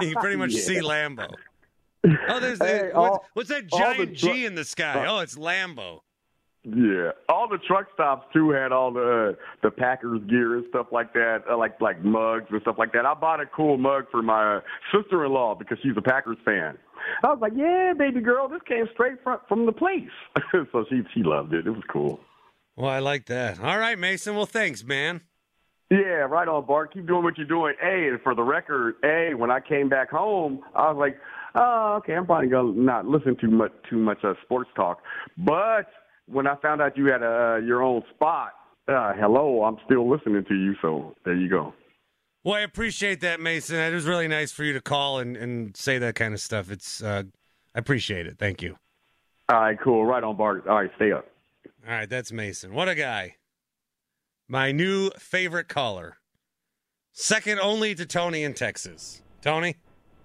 [0.00, 0.60] you can pretty much yeah.
[0.62, 1.32] see Lambeau.
[2.28, 5.06] Oh, there's hey, what's, all, what's, that giant G in the sky?
[5.06, 6.00] Oh, it's Lambeau.
[6.64, 11.12] Yeah, all the truck stops too had all the the Packers gear and stuff like
[11.12, 13.04] that, uh, like like mugs and stuff like that.
[13.04, 16.78] I bought a cool mug for my sister-in-law because she's a Packers fan.
[17.22, 20.08] I was like, "Yeah, baby girl, this came straight from from the place."
[20.72, 21.66] so she she loved it.
[21.66, 22.18] It was cool.
[22.76, 23.60] Well, I like that.
[23.60, 24.34] All right, Mason.
[24.34, 25.20] Well, thanks, man.
[25.90, 26.94] Yeah, right on, Bart.
[26.94, 27.74] Keep doing what you're doing.
[27.78, 31.18] Hey, and for the record, hey, when I came back home, I was like,
[31.54, 35.02] "Oh, okay, I'm probably gonna not listen too much too much uh, sports talk,"
[35.36, 35.88] but
[36.26, 38.52] when I found out you had a, uh, your own spot,
[38.88, 40.74] uh, hello, I'm still listening to you.
[40.82, 41.72] So there you go.
[42.42, 43.76] Well, I appreciate that, Mason.
[43.76, 46.70] It was really nice for you to call and, and say that kind of stuff.
[46.70, 47.22] It's uh,
[47.74, 48.38] I appreciate it.
[48.38, 48.76] Thank you.
[49.48, 50.04] All right, cool.
[50.04, 50.66] Right on, Bart.
[50.66, 51.26] All right, stay up.
[51.86, 52.74] All right, that's Mason.
[52.74, 53.36] What a guy.
[54.48, 56.18] My new favorite caller.
[57.12, 59.22] Second only to Tony in Texas.
[59.40, 59.76] Tony?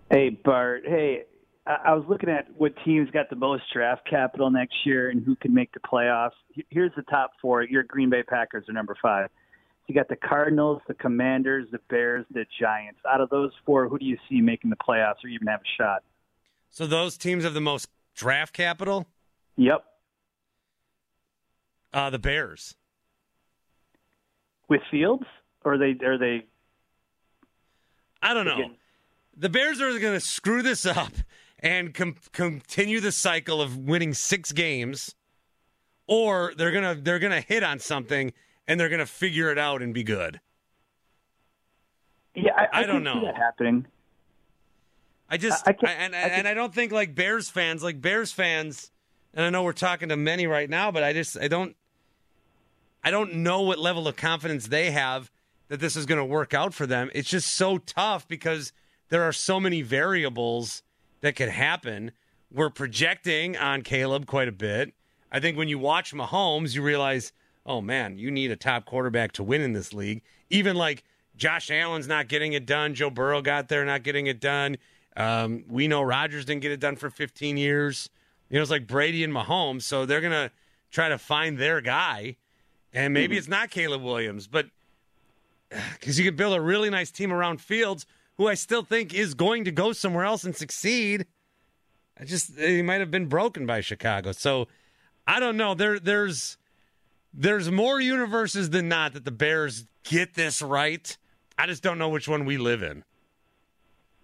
[0.10, 0.84] Hey, Bart.
[0.86, 1.24] Hey,
[1.66, 5.36] I was looking at what teams got the most draft capital next year and who
[5.36, 6.32] can make the playoffs.
[6.70, 7.64] Here's the top four.
[7.64, 9.30] Your Green Bay Packers are number five.
[9.88, 13.00] You got the Cardinals, the Commanders, the Bears, the Giants.
[13.12, 15.82] Out of those four, who do you see making the playoffs or even have a
[15.82, 16.04] shot?
[16.70, 19.08] So those teams have the most draft capital.
[19.58, 19.84] Yep.
[21.92, 22.76] Uh, the Bears.
[24.68, 25.26] With Fields,
[25.66, 26.46] or are they are they?
[28.22, 28.72] I don't know.
[29.36, 31.14] The Bears are going to screw this up
[31.60, 35.16] and com- continue the cycle of winning six games,
[36.08, 38.34] or they're gonna they're gonna hit on something
[38.68, 40.40] and they're gonna figure it out and be good.
[42.36, 43.86] Yeah, I, I, I don't know that happening.
[45.30, 48.92] I just I, I and and I don't think like Bears fans like Bears fans,
[49.34, 51.76] and I know we're talking to many right now, but I just I don't
[53.04, 55.32] I don't know what level of confidence they have
[55.70, 57.10] that this is going to work out for them.
[57.14, 58.74] It's just so tough because
[59.10, 60.84] there are so many variables
[61.22, 62.12] that could happen.
[62.52, 64.94] We're projecting on Caleb quite a bit.
[65.32, 67.32] I think when you watch Mahomes, you realize,
[67.66, 70.22] oh man, you need a top quarterback to win in this league.
[70.50, 71.04] Even like
[71.36, 72.96] Josh Allen's not getting it done.
[72.96, 74.78] Joe Burrow got there, not getting it done.
[75.16, 78.10] Um, we know Rodgers didn't get it done for 15 years.
[78.50, 79.84] You know, it's like Brady and Mahomes.
[79.84, 80.52] So they're going to
[80.92, 82.38] try to find their guy.
[82.94, 83.40] And maybe mm-hmm.
[83.40, 84.68] it's not Caleb Williams, but
[86.00, 88.06] because you can build a really nice team around Fields
[88.40, 91.28] who I still think is going to go somewhere else and succeed.
[92.18, 94.32] I just he might have been broken by Chicago.
[94.32, 94.68] So
[95.28, 95.76] I don't know.
[95.76, 96.58] There there's
[97.34, 101.16] there's more universes than not that the Bears get this right.
[101.58, 103.04] I just don't know which one we live in.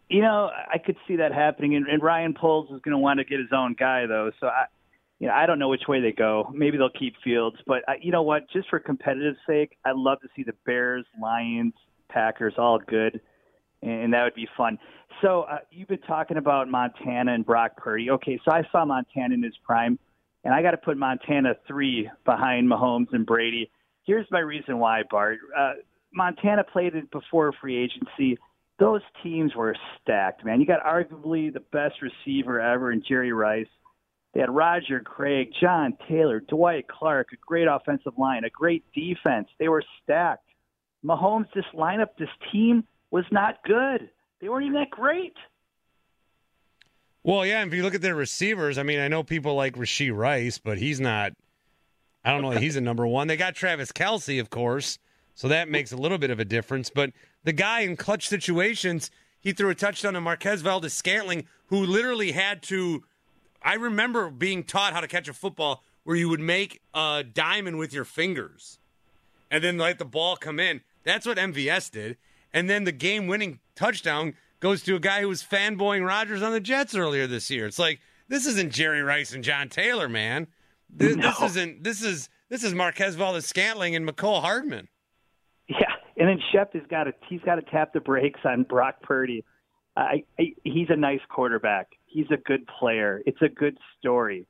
[0.09, 3.19] You know, I could see that happening, and, and Ryan Poles is going to want
[3.19, 4.31] to get his own guy, though.
[4.39, 4.65] So I,
[5.19, 6.49] you know, I don't know which way they go.
[6.53, 8.43] Maybe they'll keep Fields, but I, you know what?
[8.53, 11.73] Just for competitive sake, I'd love to see the Bears, Lions,
[12.07, 13.19] Packers all good
[13.85, 14.77] and that would be fun.
[15.21, 18.09] So uh, you've been talking about Montana and Brock Purdy.
[18.11, 19.97] Okay, so I saw Montana in his prime,
[20.43, 23.69] and I got to put Montana three behind Mahomes and Brady.
[24.03, 25.37] Here's my reason why, Bart.
[25.57, 25.73] Uh,
[26.13, 28.37] Montana played it before free agency.
[28.77, 30.59] Those teams were stacked, man.
[30.59, 33.67] You got arguably the best receiver ever in Jerry Rice.
[34.33, 39.47] They had Roger Craig, John Taylor, Dwight Clark, a great offensive line, a great defense.
[39.59, 40.49] They were stacked.
[41.05, 44.09] Mahomes, this lineup, this team– was not good.
[44.41, 45.33] They weren't even that great.
[47.23, 50.15] Well, yeah, if you look at their receivers, I mean, I know people like Rashee
[50.15, 51.33] Rice, but he's not.
[52.23, 52.51] I don't know.
[52.59, 53.27] he's a number one.
[53.27, 54.99] They got Travis Kelce, of course,
[55.33, 56.91] so that makes a little bit of a difference.
[56.91, 57.13] But
[57.43, 62.31] the guy in clutch situations, he threw a touchdown to Marquez Valdes Scantling, who literally
[62.33, 63.03] had to.
[63.63, 67.79] I remember being taught how to catch a football where you would make a diamond
[67.79, 68.77] with your fingers,
[69.49, 70.81] and then let the ball come in.
[71.03, 72.17] That's what MVS did
[72.55, 76.51] and then the game winning touchdown goes to a guy who was fanboying Rodgers on
[76.53, 77.67] the Jets earlier this year.
[77.67, 80.47] It's like this isn't Jerry Rice and John Taylor, man.
[80.89, 81.29] This, No.
[81.29, 81.83] this isn't.
[81.83, 84.87] This is this is Marquez Valdes Scantling and Mecole Hardman.
[85.67, 85.79] Yeah,
[86.17, 89.43] and then Shep has got to he's got to tap the brakes on Brock Purdy.
[89.97, 91.87] I, I, he's a nice quarterback.
[92.05, 93.21] He's a good player.
[93.25, 94.45] It's a good story.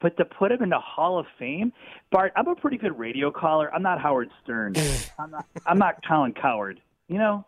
[0.00, 1.72] But to put him in the Hall of Fame,
[2.12, 3.74] Bart, I'm a pretty good radio caller.
[3.74, 4.74] I'm not Howard Stern.
[5.18, 5.46] I'm not.
[5.66, 6.80] I'm not Colin Cowherd.
[7.08, 7.44] You know,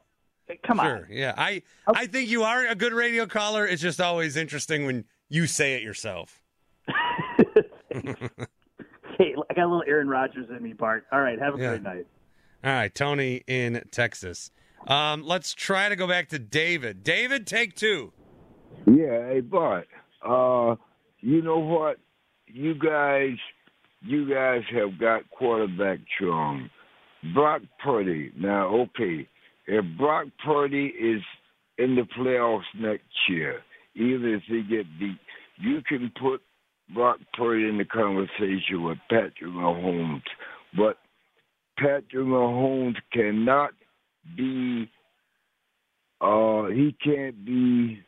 [0.66, 0.87] come on.
[0.87, 0.96] Sure.
[0.96, 1.07] on.
[1.11, 1.35] Yeah.
[1.37, 3.66] I I think you are a good radio caller.
[3.66, 6.40] It's just always interesting when you say it yourself.
[9.18, 11.05] Hey, I got a little Aaron Rodgers in me, Bart.
[11.12, 11.68] All right, have a Yeah.
[11.70, 12.07] great night.
[12.64, 14.51] All right, Tony in Texas.
[14.87, 17.03] Um, let's try to go back to David.
[17.05, 18.12] David, take two.
[18.87, 19.88] Yeah, hey Bart.
[20.25, 20.77] Uh,
[21.20, 21.99] you know what?
[22.46, 23.37] You guys,
[24.01, 26.70] you guys have got quarterback wrong.
[27.35, 28.33] Brock Purdy.
[28.38, 29.29] Now, okay,
[29.70, 31.22] if Brock Purdy is
[31.78, 33.61] in the playoffs next year,
[33.94, 35.18] even if he get beat,
[35.59, 36.42] you can put
[36.92, 40.22] Brock Purdy in the conversation with Patrick Mahomes,
[40.76, 40.98] but
[41.78, 43.70] Patrick Mahomes cannot
[44.37, 44.90] be.
[46.20, 48.02] Uh, he can't be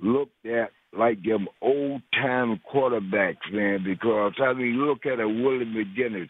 [0.00, 5.64] looked at like them old time quarterbacks, man, because I mean look at a Willie
[5.64, 6.28] McGinnis.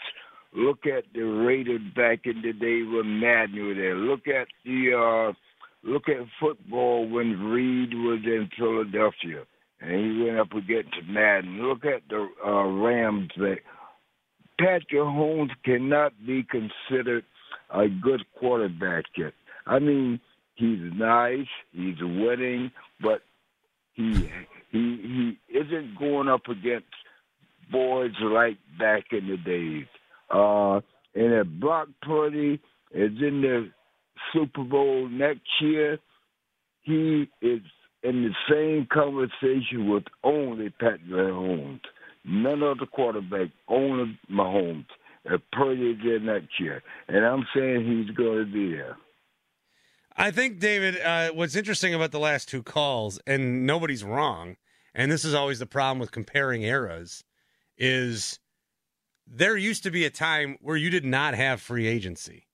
[0.54, 3.96] Look at the Raiders back in the day when Madden was there.
[3.96, 5.32] Look at the uh
[5.82, 9.44] look at football when Reid was in Philadelphia
[9.80, 11.60] and he went up against Madden.
[11.60, 13.58] Look at the uh Rams that
[14.58, 17.24] Patrick Holmes cannot be considered
[17.70, 19.32] a good quarterback yet.
[19.66, 20.20] I mean,
[20.54, 23.22] he's nice, he's winning, but
[23.94, 24.30] he
[24.70, 26.86] he he isn't going up against
[27.72, 29.86] boys like back in the days.
[30.30, 30.76] Uh,
[31.14, 32.60] and if Brock Purdy
[32.92, 33.70] is in the
[34.32, 35.98] Super Bowl next year,
[36.82, 37.60] he is
[38.02, 41.80] in the same conversation with only Patrick Mahomes.
[42.24, 44.87] None other quarterback, only Mahomes.
[45.26, 48.96] If Purdy is next year, and I'm saying he's going to be there.
[50.16, 54.56] I think, David, uh, what's interesting about the last two calls, and nobody's wrong,
[54.94, 57.24] and this is always the problem with comparing eras,
[57.78, 58.38] is
[59.26, 62.46] there used to be a time where you did not have free agency.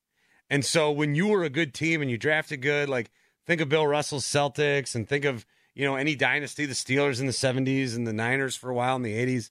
[0.48, 3.11] And so when you were a good team and you drafted good, like
[3.46, 7.26] think of Bill Russell's Celtics and think of, you know, any dynasty, the Steelers in
[7.26, 9.50] the 70s and the Niners for a while in the 80s,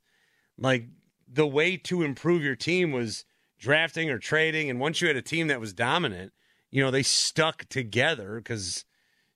[0.57, 0.87] like
[1.31, 3.25] the way to improve your team was
[3.57, 4.69] drafting or trading.
[4.69, 6.33] And once you had a team that was dominant,
[6.71, 8.85] you know, they stuck together because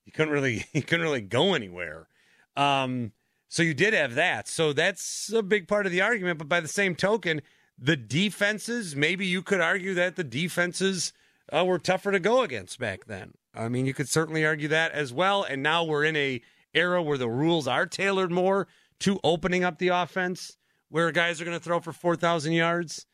[0.06, 2.08] you couldn't really you couldn't really go anywhere.
[2.56, 3.14] Um,
[3.48, 4.48] so you did have that.
[4.48, 6.40] So that's a big part of the argument.
[6.40, 7.42] But by the same token,
[7.78, 11.14] the defenses, maybe you could argue that the defenses
[11.52, 13.34] uh, were tougher to go against back then.
[13.54, 15.44] I mean, you could certainly argue that as well.
[15.44, 16.42] And now we're in a
[16.74, 18.68] era where the rules are tailored more
[19.02, 20.58] to opening up the offense,
[20.90, 23.06] where guys are going to throw for four thousand yards.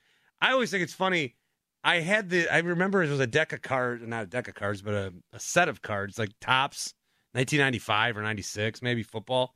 [0.41, 1.35] I always think it's funny.
[1.83, 4.55] I had the I remember it was a deck of cards, not a deck of
[4.55, 6.93] cards, but a, a set of cards like Topps,
[7.33, 9.55] 1995 or 96, maybe football,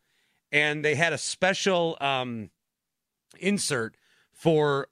[0.52, 2.50] and they had a special um,
[3.39, 3.96] insert
[4.32, 4.88] for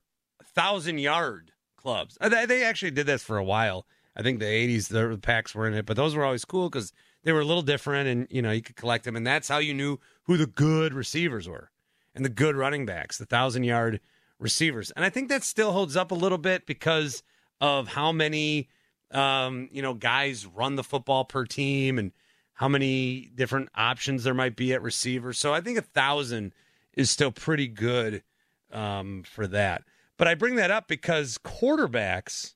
[0.53, 2.17] thousand yard clubs.
[2.21, 3.85] Uh, They, actually did this for a while.
[4.15, 6.91] I think the 80s the packs were in it, but those were always cool because
[7.23, 9.59] they were a little different, and you know you could collect them, and that's how
[9.59, 11.71] you knew who the good receivers were
[12.13, 13.99] and the good running backs, the thousand yard
[14.39, 14.91] receivers.
[14.91, 17.23] And I think that still holds up a little bit because
[17.61, 18.69] of how many
[19.11, 22.11] um, you know guys run the football per team and
[22.53, 25.33] how many different options there might be at receiver.
[25.33, 26.53] So I think a thousand
[26.93, 28.23] is still pretty good
[28.71, 29.83] um, for that.
[30.21, 32.53] But I bring that up because quarterbacks,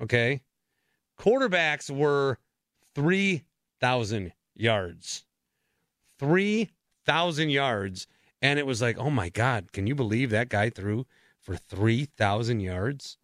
[0.00, 0.42] okay,
[1.18, 2.38] quarterbacks were
[2.94, 3.42] three
[3.80, 5.24] thousand yards,
[6.20, 6.70] three
[7.04, 8.06] thousand yards,
[8.40, 11.04] and it was like, oh my god, can you believe that guy threw
[11.40, 13.18] for three thousand yards?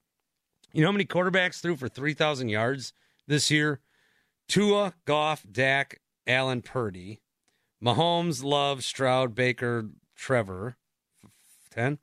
[0.73, 2.93] You know how many quarterbacks threw for three thousand yards
[3.29, 3.79] this year?
[4.49, 7.21] Tua, Goff, Dak, Allen, Purdy,
[7.81, 10.77] Mahomes, Love, Stroud, Baker, Trevor,
[11.71, 12.01] ten.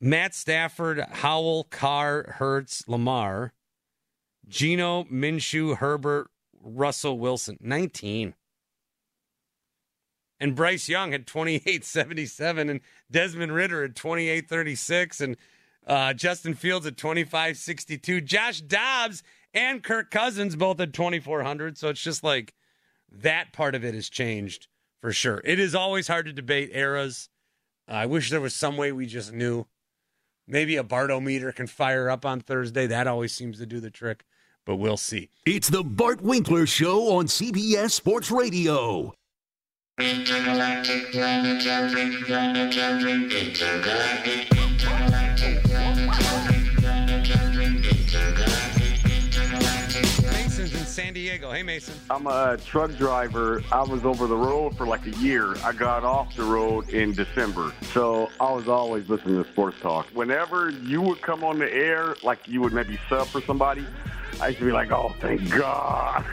[0.00, 3.52] Matt Stafford, Howell, Carr, Hurts, Lamar,
[4.46, 6.30] Geno, Minshew, Herbert,
[6.60, 8.34] Russell Wilson, 19.
[10.40, 12.80] And Bryce Young had 28.77, and
[13.10, 15.36] Desmond Ridder had 28.36, and
[15.86, 18.24] uh, Justin Fields at 25.62.
[18.24, 21.78] Josh Dobbs and Kirk Cousins both at 2,400.
[21.78, 22.54] So it's just like
[23.10, 24.66] that part of it has changed
[25.00, 25.40] for sure.
[25.44, 27.28] It is always hard to debate eras.
[27.86, 29.66] I wish there was some way we just knew.
[30.46, 32.86] Maybe a Bartometer can fire up on Thursday.
[32.86, 34.24] That always seems to do the trick,
[34.66, 35.30] but we'll see.
[35.46, 39.14] It's the Bart Winkler Show on CBS Sports Radio.
[39.98, 40.48] Mason's
[51.34, 51.50] Diego.
[51.50, 51.94] Hey, Mason.
[52.10, 53.60] I'm a truck driver.
[53.72, 55.56] I was over the road for like a year.
[55.64, 57.72] I got off the road in December.
[57.92, 60.06] So I was always listening to sports talk.
[60.14, 63.84] Whenever you would come on the air, like you would maybe sub for somebody,
[64.40, 66.24] I used to be like, oh, thank God.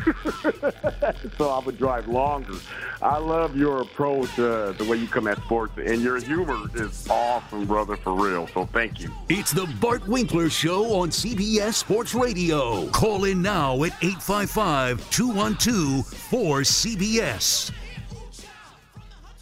[1.37, 2.55] so I would drive longer.
[3.01, 7.07] I love your approach, uh, the way you come at sports, and your humor is
[7.09, 8.47] awesome, brother, for real.
[8.47, 9.11] So thank you.
[9.29, 12.87] It's the Bart Winkler Show on CBS Sports Radio.
[12.89, 17.71] Call in now at 855 212 4CBS.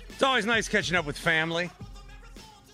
[0.09, 1.69] It's always nice catching up with family.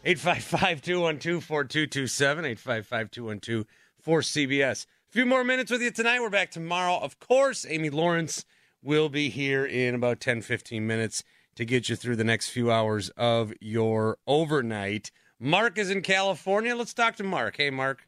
[0.04, 2.46] 855 212 4227.
[2.46, 3.66] 855 212
[4.06, 4.86] 4CBS.
[5.10, 6.20] A few more minutes with you tonight.
[6.20, 6.98] We're back tomorrow.
[6.98, 8.44] Of course, Amy Lawrence
[8.84, 11.24] will be here in about 10 15 minutes
[11.56, 15.12] to get you through the next few hours of your overnight.
[15.40, 16.76] Mark is in California.
[16.76, 17.56] Let's talk to Mark.
[17.58, 18.06] Hey, Mark.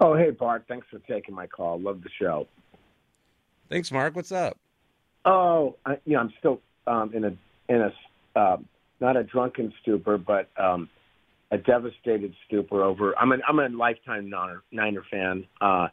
[0.00, 0.64] Oh, hey, Bart.
[0.68, 1.80] Thanks for taking my call.
[1.80, 2.48] Love the show.
[3.68, 4.16] Thanks, Mark.
[4.16, 4.58] What's up?
[5.24, 7.36] Oh, I, you know, I'm still um, in a
[7.68, 7.92] in a
[8.38, 8.56] uh,
[9.00, 10.88] not a drunken stupor, but um,
[11.50, 13.16] a devastated stupor over.
[13.18, 15.46] I'm an I'm a lifetime Niner, Niner fan.
[15.60, 15.88] Uh,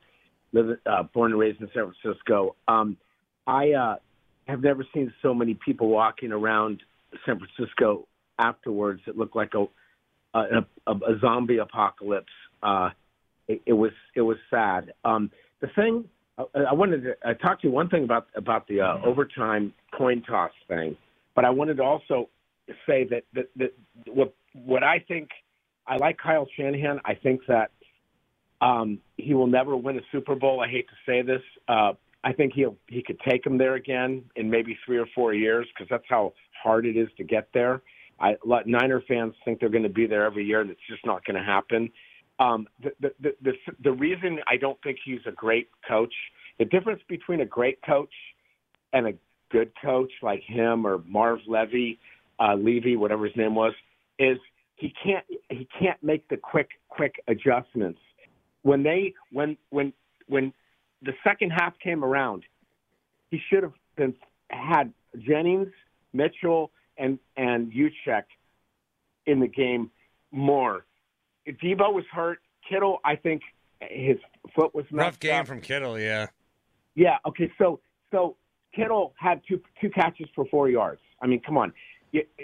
[0.54, 2.56] live, uh, born and raised in San Francisco.
[2.68, 2.98] Um,
[3.48, 3.96] I uh,
[4.48, 6.82] have never seen so many people walking around
[7.26, 8.08] San Francisco
[8.40, 9.02] afterwards.
[9.08, 9.66] It looked like a
[10.38, 12.34] a, a, a zombie apocalypse.
[12.62, 12.90] Uh,
[13.48, 14.94] it, it was it was sad.
[15.04, 15.32] Um,
[15.62, 16.06] the thing
[16.38, 19.74] I, I wanted to I talk to you one thing about about the uh, overtime
[19.98, 20.98] coin toss thing,
[21.36, 22.30] but I wanted to also
[22.88, 23.74] say that that, that
[24.08, 25.30] what what I think
[25.88, 27.00] I like Kyle Shanahan.
[27.06, 27.72] I think that
[28.62, 30.62] um, he will never win a Super Bowl.
[30.62, 31.42] I hate to say this.
[31.68, 35.34] Uh, I think he'll he could take him there again in maybe three or four
[35.34, 36.34] years because that's how
[36.64, 37.82] hard it is to get there.
[38.20, 41.06] I let Niner fans think they're going to be there every year, and it's just
[41.06, 41.92] not going to happen.
[42.40, 46.14] Um, the, the, the, the, the reason I don't think he's a great coach,
[46.58, 48.14] the difference between a great coach
[48.94, 49.14] and a
[49.52, 52.00] good coach like him or Marv Levy,
[52.40, 53.74] uh, Levy, whatever his name was,
[54.18, 54.38] is
[54.76, 58.00] he can't he can't make the quick quick adjustments.
[58.62, 59.94] When they when when
[60.28, 60.54] when
[61.02, 62.44] the second half came around,
[63.30, 64.14] he should have been
[64.50, 65.70] had Jennings,
[66.14, 68.24] Mitchell, and and Juszczyk
[69.26, 69.92] in the game
[70.32, 70.86] more.
[71.48, 72.40] Deebo was hurt.
[72.68, 73.44] Kittle, I think
[73.80, 74.18] his
[74.56, 75.48] foot was messed Rough game up.
[75.48, 76.28] from Kittle, yeah.
[76.96, 77.18] Yeah.
[77.26, 77.52] Okay.
[77.58, 77.80] So
[78.12, 78.36] so
[78.76, 81.02] Kittle had two two catches for four yards.
[81.22, 81.72] I mean, come on.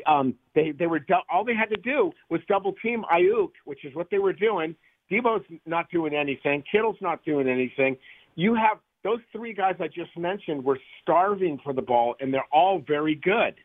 [0.05, 0.99] Um, they they were
[1.31, 4.75] all they had to do was double team Aiyuk, which is what they were doing.
[5.11, 6.63] Deebo's not doing anything.
[6.71, 7.97] Kittle's not doing anything.
[8.35, 12.45] You have those three guys I just mentioned were starving for the ball, and they're
[12.51, 13.55] all very good.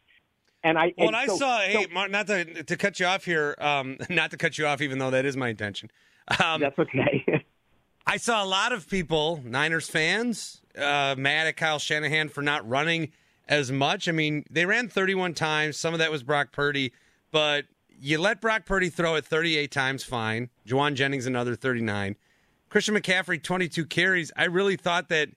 [0.64, 1.60] And I Well, and I so- saw.
[1.60, 3.54] so- Hey, Mark, not to to cut you off here.
[3.58, 5.90] Um, not to cut you off, even though that is my intention.
[6.42, 7.24] Um, That's okay.
[8.08, 12.68] I saw a lot of people, Niners fans, uh, mad at Kyle Shanahan for not
[12.68, 13.10] running
[13.48, 14.08] as much.
[14.08, 15.76] I mean, they ran 31 times.
[15.76, 16.92] Some of that was Brock Purdy,
[17.30, 17.66] but
[17.98, 20.50] you let Brock Purdy throw it 38 times, fine.
[20.66, 22.16] Jauan Jennings another 39.
[22.68, 24.32] Christian McCaffrey 22 carries.
[24.36, 25.28] I really thought that,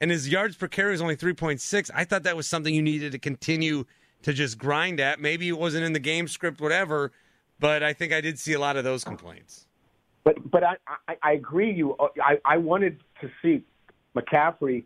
[0.00, 1.90] and his yards per carry was only 3.6.
[1.94, 3.84] I thought that was something you needed to continue
[4.22, 5.20] to just grind at.
[5.20, 7.12] Maybe it wasn't in the game script, whatever,
[7.58, 9.66] but I think I did see a lot of those complaints.
[10.24, 10.76] But but I,
[11.08, 11.70] I, I agree.
[11.72, 13.62] You uh, I, I wanted to see
[14.16, 14.84] McCaffrey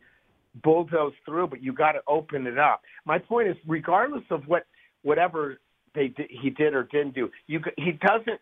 [0.62, 2.82] bulldoze through, but you got to open it up.
[3.04, 4.66] My point is, regardless of what
[5.02, 5.60] whatever
[5.94, 8.40] they he did or didn't do, you he doesn't.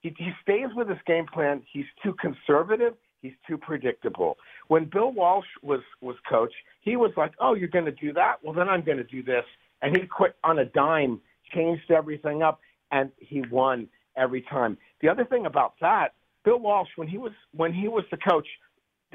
[0.00, 1.62] He, he stays with his game plan.
[1.72, 2.94] He's too conservative.
[3.22, 4.36] He's too predictable.
[4.68, 8.36] When Bill Walsh was was coach, he was like, "Oh, you're going to do that?
[8.42, 9.44] Well, then I'm going to do this,"
[9.82, 11.20] and he quit on a dime,
[11.54, 12.60] changed everything up,
[12.92, 14.78] and he won every time.
[15.00, 18.46] The other thing about that, Bill Walsh, when he was when he was the coach,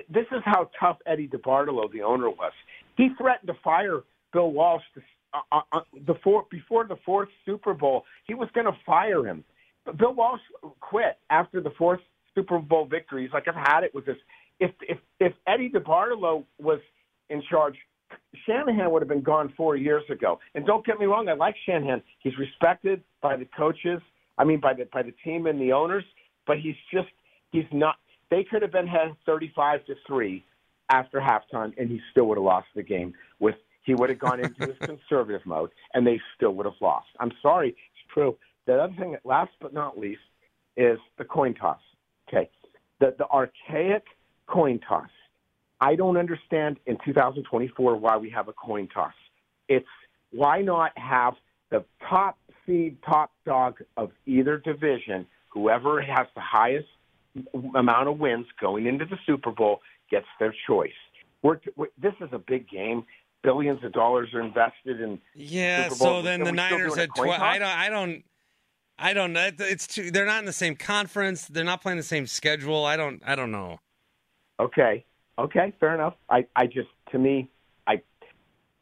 [0.09, 2.51] this is how tough Eddie DeBartolo, the owner, was.
[2.97, 4.01] He threatened to fire
[4.33, 5.01] Bill Walsh to,
[5.33, 8.03] uh, uh, the four, before the fourth Super Bowl.
[8.25, 9.43] He was going to fire him.
[9.85, 10.41] But Bill Walsh
[10.79, 11.99] quit after the fourth
[12.35, 13.23] Super Bowl victory.
[13.23, 14.17] He's like, I've had it with this.
[14.59, 16.79] If if if Eddie DeBartolo was
[17.29, 17.75] in charge,
[18.45, 20.39] Shanahan would have been gone four years ago.
[20.55, 22.01] And don't get me wrong, I like Shanahan.
[22.19, 23.99] He's respected by the coaches.
[24.37, 26.03] I mean, by the by the team and the owners.
[26.45, 27.09] But he's just
[27.51, 27.95] he's not.
[28.31, 30.43] They could have been had thirty-five to three
[30.89, 33.13] after halftime, and he still would have lost the game.
[33.39, 37.07] With he would have gone into his conservative mode, and they still would have lost.
[37.19, 38.37] I'm sorry, it's true.
[38.65, 40.21] The other thing, last but not least,
[40.77, 41.79] is the coin toss.
[42.29, 42.49] Okay,
[42.99, 44.05] the the archaic
[44.47, 45.09] coin toss.
[45.81, 49.13] I don't understand in 2024 why we have a coin toss.
[49.67, 49.87] It's
[50.31, 51.33] why not have
[51.69, 56.87] the top seed, top dog of either division, whoever has the highest
[57.75, 60.91] amount of wins going into the Super Bowl gets their choice.
[61.41, 63.05] We're, we're, this is a big game.
[63.43, 65.19] Billions of dollars are invested in.
[65.33, 67.41] Yeah, so then the Niners had twelve.
[67.41, 67.67] I don't.
[67.67, 68.23] I don't.
[68.99, 69.49] I don't know.
[69.57, 71.47] It's too, they're not in the same conference.
[71.47, 72.85] They're not playing the same schedule.
[72.85, 73.19] I don't.
[73.25, 73.79] I don't know.
[74.59, 75.03] Okay,
[75.39, 76.13] okay, fair enough.
[76.29, 77.49] I, I just to me,
[77.87, 78.01] I,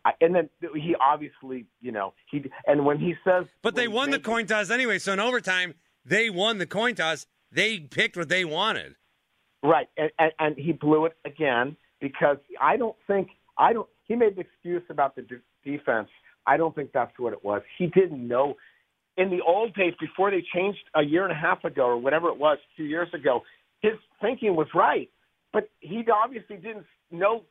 [0.04, 4.12] I, and then he obviously, you know, he and when he says, But they won
[4.12, 5.00] the coin toss anyway.
[5.00, 7.26] So in overtime, they won the coin toss.
[7.52, 8.96] They picked what they wanted.
[9.62, 13.88] Right, and, and, and he blew it again because I don't think I don't.
[14.06, 16.08] He made the excuse about the de- defense.
[16.48, 17.62] I don't think that's what it was.
[17.78, 18.56] He didn't know.
[19.18, 22.30] In the old days, before they changed a year and a half ago or whatever
[22.30, 23.42] it was, two years ago,
[23.82, 25.10] his thinking was right,
[25.52, 27.44] but he obviously didn't know.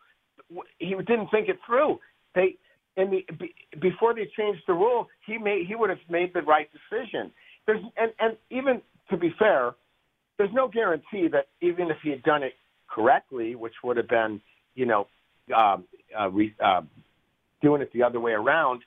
[0.78, 2.00] He didn't think it through.
[2.34, 2.56] They
[2.96, 6.42] in the be, before they changed the rule, he made he would have made the
[6.42, 7.32] right decision.
[7.66, 8.80] There's and and even
[9.10, 9.72] to be fair,
[10.38, 12.54] there's no guarantee that even if he had done it
[12.88, 14.40] correctly, which would have been,
[14.74, 15.06] you know,
[15.54, 15.84] um,
[16.18, 16.82] uh, re, uh,
[17.60, 18.82] doing it the other way around,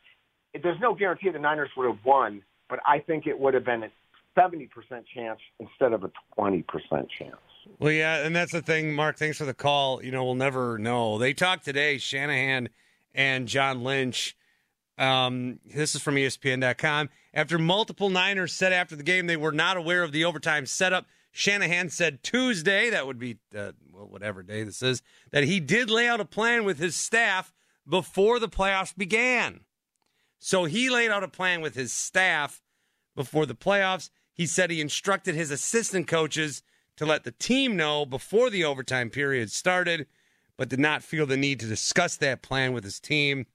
[0.63, 2.41] there's no guarantee the Niners would have won.
[2.69, 3.91] But I think it would have been a
[4.37, 4.69] 70%
[5.13, 7.35] chance instead of a 20% chance.
[7.79, 9.17] Well, yeah, and that's the thing, Mark.
[9.17, 10.03] Thanks for the call.
[10.03, 11.17] You know, we'll never know.
[11.17, 12.69] They talked today, Shanahan
[13.13, 14.35] and John Lynch.
[14.97, 17.09] Um, this is from ESPN.com.
[17.33, 21.05] After multiple Niners said after the game they were not aware of the overtime setup,
[21.32, 25.01] Shanahan said Tuesday, that would be uh, well, whatever day this is,
[25.32, 27.53] that he did lay out a plan with his staff
[27.88, 29.61] before the playoffs began.
[30.39, 32.61] So he laid out a plan with his staff
[33.15, 34.09] before the playoffs.
[34.34, 36.63] He said he instructed his assistant coaches
[36.97, 40.07] to let the team know before the overtime period started,
[40.57, 43.45] but did not feel the need to discuss that plan with his team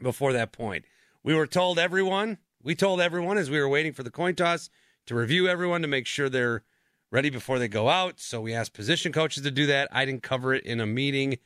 [0.00, 0.84] before that point.
[1.22, 4.70] We were told everyone, we told everyone as we were waiting for the coin toss
[5.06, 6.62] to review everyone to make sure they're
[7.10, 8.20] ready before they go out.
[8.20, 9.88] So we asked position coaches to do that.
[9.92, 11.38] I didn't cover it in a meeting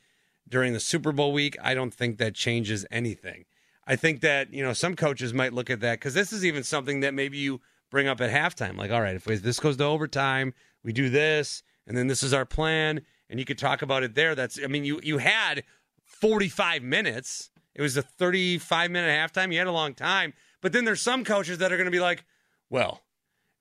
[0.49, 1.57] during the Super Bowl week.
[1.63, 3.45] I don't think that changes anything.
[3.87, 6.63] I think that, you know, some coaches might look at that because this is even
[6.63, 7.61] something that maybe you
[7.91, 8.77] bring up at halftime.
[8.77, 10.55] Like, all right, if this goes to overtime,
[10.85, 14.15] we do this, and then this is our plan, and you could talk about it
[14.15, 14.35] there.
[14.35, 15.65] That's, I mean, you you had
[16.05, 17.51] 45 minutes.
[17.75, 19.53] It was a 35 minute halftime.
[19.53, 20.33] You had a long time.
[20.61, 22.25] But then there's some coaches that are going to be like,
[22.71, 23.02] well,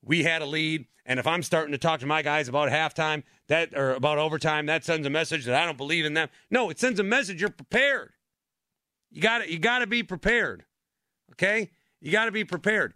[0.04, 3.24] we had a lead, and if I'm starting to talk to my guys about halftime,
[3.48, 6.30] that or about overtime, that sends a message that I don't believe in them.
[6.50, 8.14] No, it sends a message you're prepared.
[9.12, 10.66] You got you got to be prepared.
[11.34, 11.72] Okay?
[12.00, 12.94] You got to be prepared.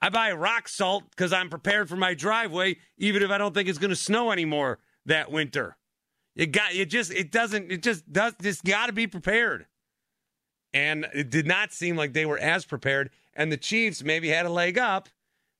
[0.00, 3.68] I buy rock salt because I'm prepared for my driveway, even if I don't think
[3.68, 5.76] it's going to snow anymore that winter.
[6.34, 9.66] You got you just it doesn't it just does just got to be prepared.
[10.72, 13.10] And it did not seem like they were as prepared.
[13.34, 15.08] And the Chiefs maybe had a leg up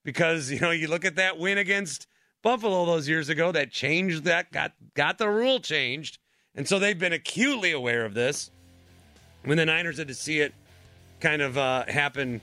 [0.05, 2.07] because you know you look at that win against
[2.43, 6.19] Buffalo those years ago that changed that got got the rule changed,
[6.55, 8.51] and so they've been acutely aware of this.
[9.45, 10.53] When the Niners had to see it
[11.21, 12.41] kind of uh, happen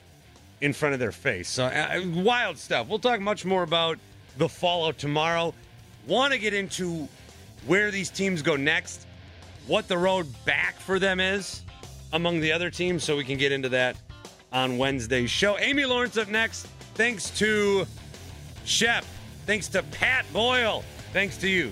[0.62, 2.88] in front of their face, so uh, wild stuff.
[2.88, 4.00] We'll talk much more about
[4.38, 5.54] the fallout tomorrow.
[6.08, 7.08] Want to get into
[7.66, 9.08] where these teams go next,
[9.68, 11.64] what the road back for them is
[12.14, 13.98] among the other teams, so we can get into that
[14.52, 15.58] on Wednesday's show.
[15.58, 16.68] Amy Lawrence up next.
[16.96, 17.86] Thanks to
[18.64, 19.06] Shep.
[19.46, 20.84] Thanks to Pat Boyle.
[21.14, 21.72] Thanks to you.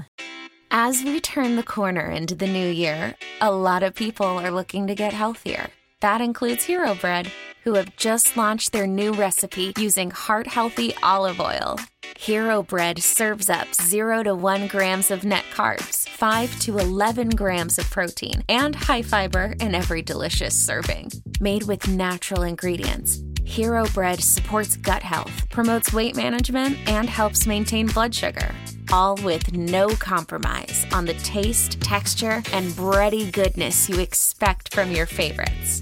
[0.69, 4.87] As we turn the corner into the new year, a lot of people are looking
[4.87, 5.69] to get healthier.
[5.99, 7.31] That includes Hero Bread,
[7.63, 11.77] who have just launched their new recipe using heart healthy olive oil.
[12.21, 17.79] Hero Bread serves up 0 to 1 grams of net carbs, 5 to 11 grams
[17.79, 21.09] of protein, and high fiber in every delicious serving.
[21.39, 27.87] Made with natural ingredients, Hero Bread supports gut health, promotes weight management, and helps maintain
[27.87, 28.53] blood sugar.
[28.93, 35.07] All with no compromise on the taste, texture, and bready goodness you expect from your
[35.07, 35.81] favorites.